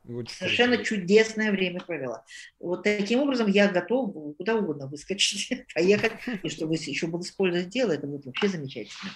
[0.07, 0.89] Очень Совершенно круто.
[0.89, 2.23] чудесное время провела.
[2.59, 7.91] Вот таким образом я готова куда угодно выскочить, поехать, и чтобы еще было использовать дело,
[7.91, 9.11] это будет вообще замечательно.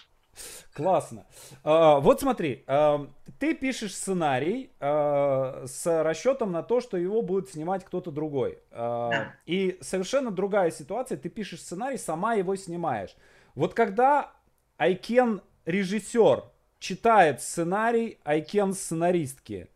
[0.74, 1.26] Классно.
[1.64, 3.08] А, вот смотри, а,
[3.40, 8.60] ты пишешь сценарий а, с расчетом на то, что его будет снимать кто-то другой.
[8.72, 9.36] Да.
[9.46, 13.16] И совершенно другая ситуация, ты пишешь сценарий, сама его снимаешь.
[13.56, 14.32] Вот когда
[14.80, 16.46] Айкен режиссер
[16.80, 19.68] читает сценарий Айкен сценаристки,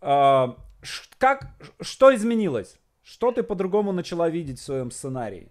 [0.00, 2.76] как, что изменилось?
[3.02, 5.50] Что ты по-другому начала видеть в своем сценарии?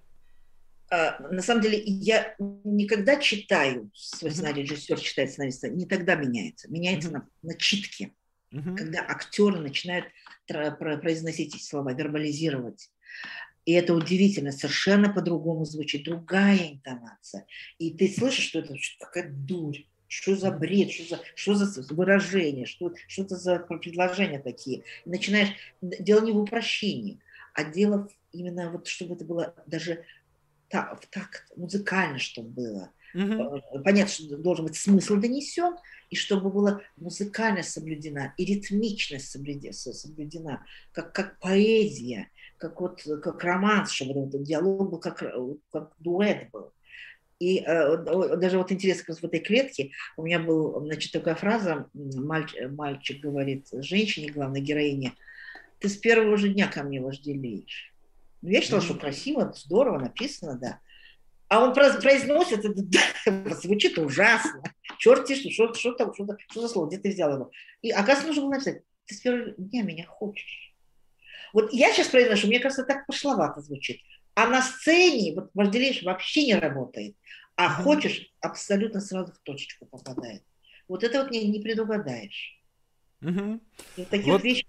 [0.89, 6.71] А, на самом деле я никогда читаю свой сценарий, режиссер читает сценариста, не тогда меняется.
[6.71, 8.13] Меняется на, на читке,
[8.51, 10.05] когда актеры начинают
[10.47, 12.89] произносить эти слова, вербализировать.
[13.67, 17.45] И это удивительно, совершенно по-другому звучит, другая интонация.
[17.79, 22.65] И ты слышишь, что это какая дурь, что за бред, что за, что за выражение,
[22.65, 24.83] что, что это за предложения такие.
[25.03, 25.49] И начинаешь,
[25.81, 27.19] дело не в упрощении,
[27.53, 30.05] а дело именно вот, чтобы это было даже
[30.69, 32.91] так, так музыкально, чтобы было.
[33.13, 33.81] Угу.
[33.83, 35.75] Понятно, что должен быть смысл донесен,
[36.09, 43.91] и чтобы была музыкальность соблюдена, и ритмичность соблюдена, как, как поэзия, как, вот, как романс,
[43.91, 45.23] чтобы этот диалог был как,
[45.71, 46.73] как дуэт был.
[47.39, 47.97] И э,
[48.37, 53.21] даже вот интересно, как в этой клетке у меня была, значит, такая фраза, мальчик, мальчик
[53.21, 55.13] говорит женщине, главной героине,
[55.79, 57.93] ты с первого же дня ко мне вожделеешь.
[58.41, 60.79] Ну, я считала, что красиво, здорово написано, да.
[61.47, 64.63] А он произносит, это звучит ужасно.
[64.97, 67.51] Черт что, что, что, там, что, что за слово, где ты взял его?
[67.81, 70.66] И оказывается, нужно было написать, ты с первого дня меня хочешь.
[71.57, 74.01] Вот я сейчас произношу, мне кажется, так пошловато звучит.
[74.35, 77.15] А на сцене вот вожделеешь вообще не работает.
[77.55, 80.43] А хочешь, абсолютно сразу в точечку попадает.
[80.87, 82.61] Вот это вот не, не предугадаешь.
[83.23, 83.59] Угу.
[83.95, 84.43] И таких вот...
[84.43, 84.67] вещей,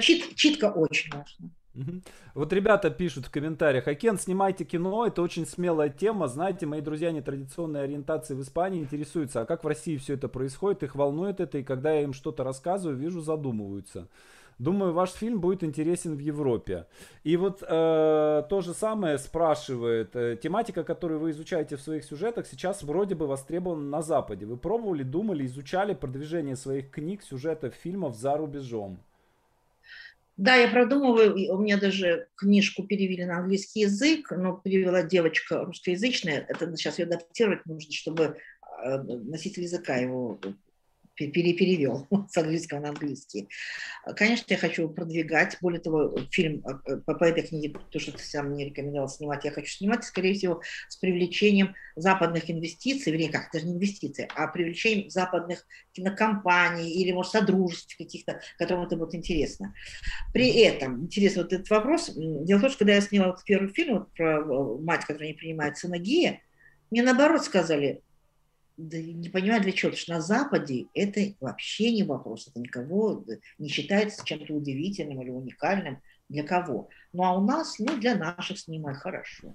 [0.00, 2.02] чит, читка очень важна.
[2.34, 7.12] Вот ребята пишут в комментариях, Акен, снимайте кино, это очень смелая тема, знаете, мои друзья
[7.12, 11.58] нетрадиционной ориентации в Испании интересуются, а как в России все это происходит, их волнует это,
[11.58, 14.08] и когда я им что-то рассказываю, вижу, задумываются.
[14.58, 16.86] Думаю, ваш фильм будет интересен в Европе.
[17.24, 17.66] И вот э,
[18.48, 20.16] то же самое спрашивает.
[20.16, 24.46] Э, тематика, которую вы изучаете в своих сюжетах, сейчас вроде бы востребована на Западе.
[24.46, 28.98] Вы пробовали, думали, изучали продвижение своих книг, сюжетов, фильмов за рубежом?
[30.38, 36.44] Да, я продумываю, у меня даже книжку перевели на английский язык, но перевела девочка русскоязычная,
[36.48, 38.36] это сейчас ее адаптировать нужно, чтобы
[38.84, 40.38] э, носитель языка его
[41.16, 43.48] перевел с английского на английский.
[44.16, 45.56] Конечно, я хочу продвигать.
[45.60, 49.44] Более того, фильм э, по, по этой книге, то, что ты сам мне рекомендовал снимать,
[49.44, 54.46] я хочу снимать, скорее всего, с привлечением западных инвестиций, вернее, как, даже не инвестиций, а
[54.48, 59.74] привлечением западных кинокомпаний или, может, содружеств каких-то, которым это будет интересно.
[60.32, 63.72] При этом, интересно вот этот вопрос, дело в том, что когда я сняла вот первый
[63.72, 66.40] фильм вот, про э, мать, которая не принимает сына гея,
[66.90, 68.02] мне наоборот сказали,
[68.76, 73.24] да не понимаю для чего, потому что на Западе это вообще не вопрос, это никого
[73.58, 76.88] не считается чем-то удивительным или уникальным для кого.
[77.12, 79.54] Ну а у нас, ну для наших снимай хорошо.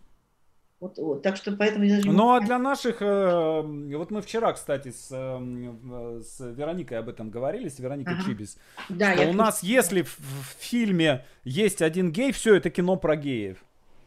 [0.80, 4.90] Вот, вот, так что поэтому даже Ну а для наших, э, вот мы вчера, кстати,
[4.90, 8.24] с, э, с Вероникой об этом говорили, с Вероникой ага.
[8.24, 8.58] Чибис,
[8.90, 13.16] да, что у нас, если в, в фильме есть один гей, все это кино про
[13.16, 13.60] геев.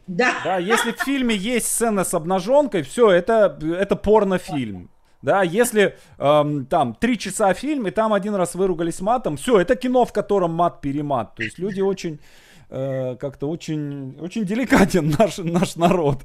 [0.08, 0.34] Да.
[0.42, 4.90] Да, если в фильме есть сцена с обнаженкой, все, это, это порнофильм.
[5.24, 9.74] Да, если эм, там три часа фильм, и там один раз выругались матом, все, это
[9.74, 11.34] кино, в котором мат-перемат.
[11.34, 12.20] То есть люди очень
[12.68, 16.18] э, как-то очень, очень деликатен наш, наш народ.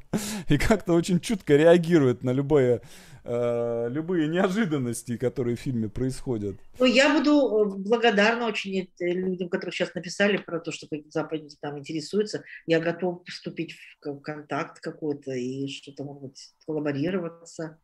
[0.49, 2.81] И как-то очень чутко реагирует на любое,
[3.23, 6.57] э, любые неожиданности, которые в фильме происходят.
[6.77, 11.79] Ну, я буду э, благодарна очень людям, которые сейчас написали про то, что Запад там
[11.79, 12.43] интересуется.
[12.65, 17.77] Я готов вступить в контакт какой-то и что-то, может быть, коллаборироваться.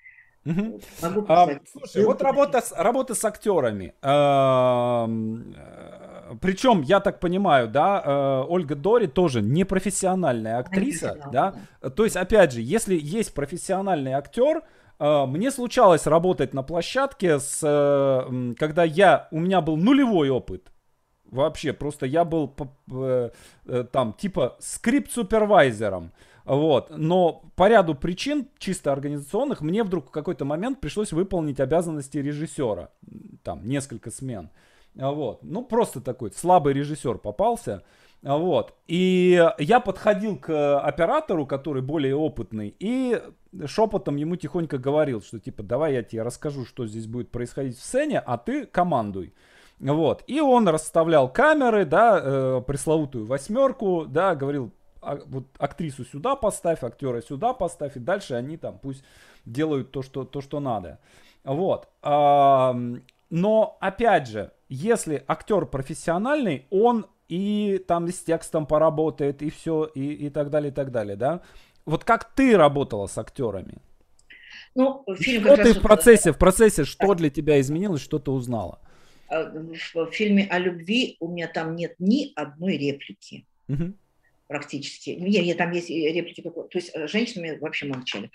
[0.45, 0.79] Угу.
[1.27, 3.93] А, слушай, вот работа с, работа с актерами.
[4.01, 5.07] А,
[6.41, 11.55] причем, я так понимаю, да, э, Ольга Дори тоже непрофессиональная актриса, да?
[11.95, 14.63] То есть, опять же, если есть профессиональный актер,
[14.99, 20.71] э, мне случалось работать на площадке, с, э, когда я, у меня был нулевой опыт.
[21.25, 22.55] Вообще, просто я был
[23.91, 26.11] там типа скрипт-супервайзером.
[26.45, 26.91] Вот.
[26.95, 32.89] Но по ряду причин, чисто организационных, мне вдруг в какой-то момент пришлось выполнить обязанности режиссера.
[33.43, 34.51] Там несколько смен.
[34.93, 35.43] Вот.
[35.43, 37.83] Ну, просто такой слабый режиссер попался.
[38.21, 38.73] Вот.
[38.87, 43.21] И я подходил к оператору, который более опытный, и
[43.65, 47.83] шепотом ему тихонько говорил, что типа, давай я тебе расскажу, что здесь будет происходить в
[47.83, 49.33] сцене, а ты командуй.
[49.79, 50.23] Вот.
[50.27, 54.71] И он расставлял камеры, да, э, пресловутую восьмерку, да, говорил,
[55.05, 59.03] а, вот актрису сюда поставь, актера сюда поставь, и дальше они там пусть
[59.45, 60.99] делают то, что, то, что надо.
[61.43, 61.89] Вот.
[62.01, 70.13] Но, опять же, если актер профессиональный, он и там с текстом поработает, и все, и,
[70.13, 71.41] и так далее, и так далее, да?
[71.85, 73.77] Вот как ты работала с актерами?
[74.73, 78.79] Ну, фильм что ты в процессе, в процессе, что для тебя изменилось, что ты узнала?
[79.27, 83.45] А, в фильме о любви у меня там нет ни одной реплики.
[83.67, 83.93] Угу.
[84.47, 85.09] Практически.
[85.11, 86.41] Нет, нет, там есть реплики.
[86.41, 88.29] То есть э, женщинами вообще молчали.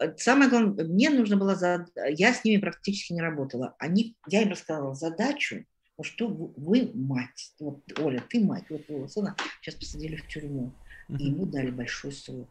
[0.00, 1.54] Э, самое главное, мне нужно было...
[1.54, 1.86] За...
[2.08, 3.74] Я с ними практически не работала.
[3.78, 4.16] Они...
[4.26, 5.66] Я им рассказала задачу,
[6.02, 10.72] что вы мать, вот, Оля, ты мать, вот твоего сына сейчас посадили в тюрьму,
[11.10, 12.48] и ему дали большой срок.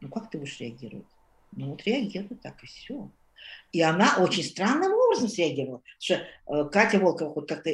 [0.00, 1.06] Ну как ты будешь реагировать?
[1.52, 3.10] Ну вот реагируй так и все.
[3.72, 5.82] И она очень странным образом среагировала.
[5.98, 7.70] Что э, Катя Волкова вот как-то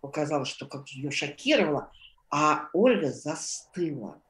[0.00, 1.90] показала, что как ее шокировало,
[2.30, 4.20] а Ольга застыла.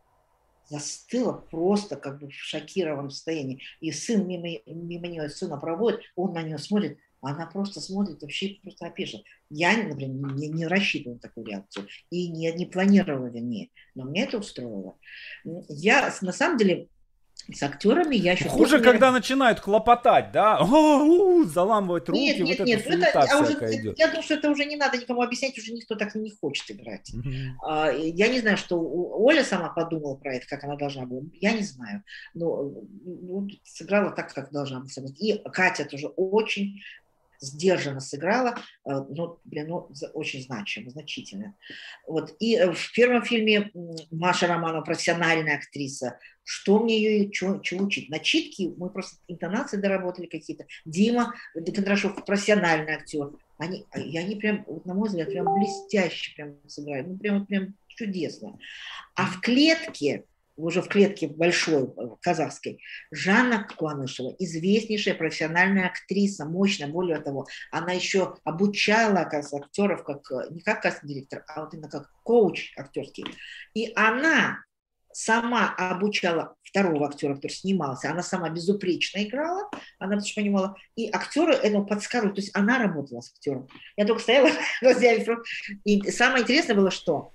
[0.69, 3.63] Застыла просто как бы в шокированном состоянии.
[3.81, 8.59] И сын мимо, мимо нее, сына проводит, он на нее смотрит, она просто смотрит, вообще
[8.63, 9.23] просто опешила.
[9.51, 14.39] Я, например, не, не рассчитывала такую реакцию и не, не планировала, вернее, но мне это
[14.39, 14.97] устроило.
[15.45, 16.89] Я, на самом деле,
[17.53, 18.49] с актерами я еще...
[18.49, 19.15] Хуже, когда не...
[19.15, 20.59] начинают хлопотать, да?
[20.61, 23.99] О, заламывать руки, нет, нет, вот нет, это, это а уже, идет.
[23.99, 27.11] Я думаю, что это уже не надо никому объяснять, уже никто так не хочет играть.
[27.15, 28.13] Mm-hmm.
[28.15, 31.23] Я не знаю, что Оля сама подумала про это, как она должна была.
[31.41, 32.03] Я не знаю.
[32.35, 32.71] Но
[33.05, 34.89] ну, сыграла так, как должна была.
[35.19, 36.81] И Катя тоже очень
[37.41, 41.55] сдержанно сыграла, э, но, блин, ну, очень значимо, значительно.
[42.07, 42.35] Вот.
[42.41, 43.71] И э, в первом фильме
[44.11, 46.19] Маша Романова профессиональная актриса.
[46.51, 48.09] Что мне ее чего, чего учить?
[48.09, 50.65] Начитки, мы просто интонации доработали какие-то.
[50.87, 53.33] Дима Кондрашов профессиональный актер.
[53.59, 57.03] Они, и они прям, вот, на мой взгляд, прям блестяще прям сыграли.
[57.03, 58.59] Ну, прям, прям чудесно.
[59.15, 60.25] А в клетке
[60.57, 62.81] уже в клетке большой э, казахской,
[63.11, 70.61] Жанна Куанышева, известнейшая профессиональная актриса, мощная, более того, она еще обучала актеров, как, э, не
[70.61, 73.27] как кастинг-директор, а вот именно как коуч актерский.
[73.75, 74.65] И она
[75.19, 81.11] сама обучала второго актера, который снимался, она сама безупречно играла, она потому что понимала, и
[81.11, 83.69] актеры этому подсказывают, то есть она работала с актером.
[83.97, 84.51] Я только стояла,
[85.85, 87.33] и самое интересное было, что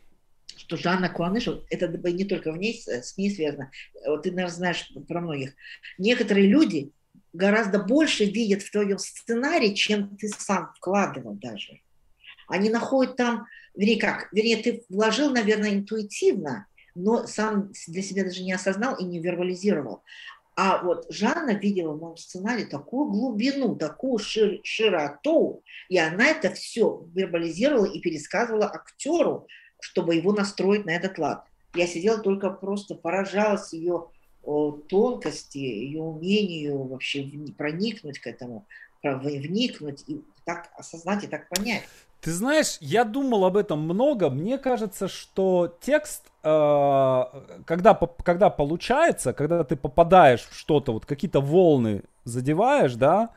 [0.56, 3.70] что Жанна Куанышева, это не только в ней, с ней связано,
[4.06, 5.54] вот ты, наверное, знаешь про многих,
[5.98, 6.94] некоторые люди
[7.34, 11.82] гораздо больше видят в твоем сценарии, чем ты сам вкладывал даже.
[12.48, 18.44] Они находят там, вернее как, вернее ты вложил, наверное, интуитивно, но сам для себя даже
[18.44, 20.04] не осознал и не вербализировал.
[20.56, 26.52] А вот Жанна видела в моем сценарии такую глубину, такую шир, широту, и она это
[26.52, 29.48] все вербализировала и пересказывала актеру,
[29.80, 31.46] чтобы его настроить на этот лад.
[31.74, 34.10] Я сидела только просто поражалась ее
[34.44, 37.28] тонкости, ее умению вообще
[37.58, 38.68] проникнуть к этому,
[39.02, 41.84] вникнуть и так осознать и так понять.
[42.24, 44.30] Ты знаешь, я думал об этом много.
[44.30, 47.24] Мне кажется, что текст, э,
[47.66, 47.94] когда,
[48.24, 53.32] когда получается, когда ты попадаешь в что-то, вот какие-то волны задеваешь, да,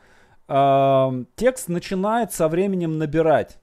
[0.47, 3.59] э, текст начинает со временем набирать.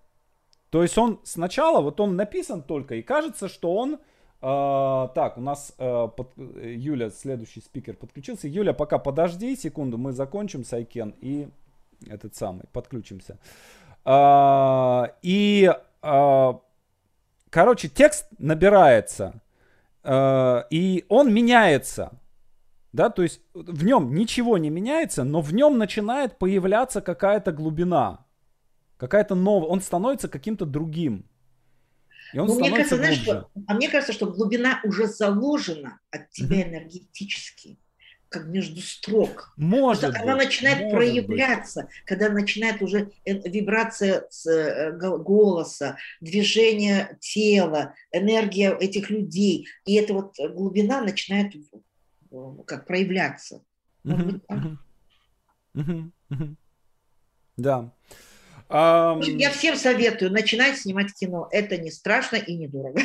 [0.68, 4.00] То есть он сначала, вот он написан только, и кажется, что он...
[4.42, 8.46] Э, так, у нас э, под, Юля, следующий спикер, подключился.
[8.46, 11.48] Юля, пока подожди секунду, мы закончим Сайкен и
[12.10, 13.38] этот самый, подключимся.
[14.06, 16.52] И, э,
[17.50, 19.40] короче, текст набирается,
[20.02, 22.12] э, и он меняется.
[22.92, 28.24] Да, то есть в нем ничего не меняется, но в нем начинает появляться какая-то глубина.
[28.98, 29.68] Какая-то новая.
[29.68, 31.28] Он становится каким-то другим.
[32.32, 36.30] И он ну, мне кажется, знаешь, что, а мне кажется, что глубина уже заложена от
[36.30, 36.68] тебя mm-hmm.
[36.68, 37.78] энергетически,
[38.34, 39.52] как между строк.
[39.56, 41.92] Может быть, она начинает может проявляться, быть.
[42.04, 49.68] когда начинает уже вибрация с э, голоса, движение тела, энергия этих людей.
[49.84, 51.52] И эта вот глубина начинает
[52.66, 53.62] как проявляться.
[57.56, 57.92] Да.
[58.68, 61.46] Я всем советую начинать снимать кино.
[61.52, 63.00] Это не страшно и не дорого.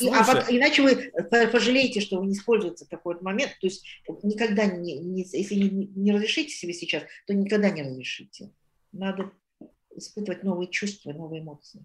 [0.00, 1.12] И, а вот, иначе вы
[1.50, 3.56] пожалеете, что вы не используете такой вот момент.
[3.60, 3.84] То есть
[4.22, 8.50] никогда не, не если не, не разрешите себе сейчас, то никогда не разрешите.
[8.92, 9.30] Надо
[9.94, 11.84] испытывать новые чувства, новые эмоции.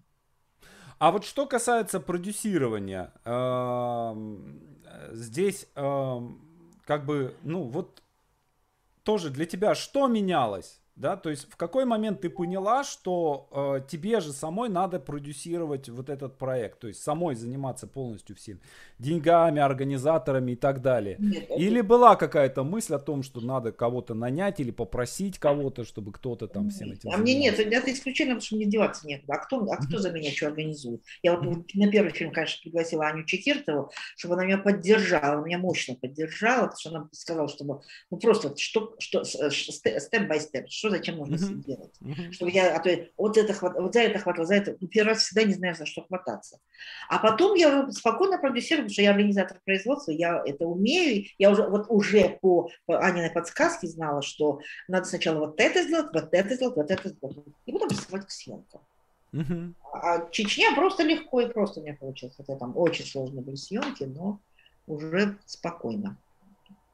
[0.98, 3.12] А вот что касается продюсирования,
[5.12, 8.02] здесь как бы, ну вот
[9.02, 10.79] тоже для тебя что менялось?
[10.96, 15.88] Да, то есть в какой момент ты поняла, что э, тебе же самой надо продюсировать
[15.88, 18.60] вот этот проект, то есть самой заниматься полностью всем
[18.98, 21.16] деньгами, организаторами и так далее?
[21.18, 21.88] Нет, или это...
[21.88, 26.68] была какая-то мысль о том, что надо кого-то нанять или попросить кого-то, чтобы кто-то там
[26.68, 29.34] всем этим А мне нет, это исключительно, потому что мне деваться некуда.
[29.34, 31.02] А кто, а кто за меня что организует?
[31.22, 35.94] Я вот на первый фильм, конечно, пригласила Аню Чекиртову, чтобы она меня поддержала, меня мощно
[35.94, 37.80] поддержала, потому что она сказала, чтобы
[38.10, 41.64] ну просто что, что степ-бай-степ, что зачем нужно uh-huh.
[41.64, 41.94] делать.
[42.00, 42.32] Uh-huh.
[42.32, 44.76] Чтобы я, а то вот, это, вот за это хватало, за это.
[44.80, 46.58] Ну, первый раз всегда не знаю, за что хвататься.
[47.08, 51.26] А потом я спокойно продюсирую, потому что я организатор производства, я это умею.
[51.38, 56.12] Я уже, вот уже по, по Аниной подсказке знала, что надо сначала вот это сделать,
[56.12, 57.38] вот это сделать, вот это сделать.
[57.66, 58.80] И потом приступать к съемкам.
[59.32, 59.72] Uh-huh.
[59.92, 62.34] А Чечня просто легко и просто у меня получилось.
[62.36, 64.40] Хотя там очень сложные были съемки, но
[64.86, 66.16] уже спокойно.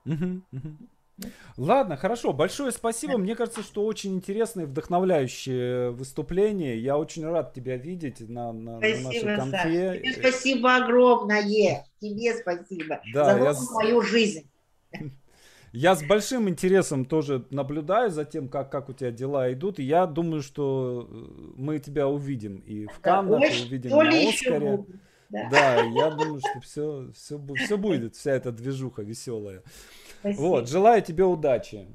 [0.05, 0.41] Uh-huh.
[0.53, 0.77] Uh-huh.
[1.57, 2.33] Ладно, хорошо.
[2.33, 3.17] Большое спасибо.
[3.17, 6.79] Мне кажется, что очень интересное, вдохновляющее выступление.
[6.79, 10.01] Я очень рад тебя видеть на, на, спасибо, на нашей конфе.
[10.01, 11.87] Тебе спасибо огромное.
[12.01, 13.55] Тебе спасибо да, за я...
[13.73, 14.51] мою жизнь.
[15.73, 19.79] Я с большим интересом тоже наблюдаю за тем, как, как у тебя дела идут.
[19.79, 24.09] И я думаю, что э, мы тебя увидим и в Каннах, да, и увидим на
[24.09, 24.85] Оскаре.
[25.29, 25.49] Да.
[25.51, 29.63] да, я думаю, что все, все, все будет, вся эта движуха веселая.
[30.33, 30.49] Спасибо.
[30.49, 31.85] Вот, желаю тебе удачи.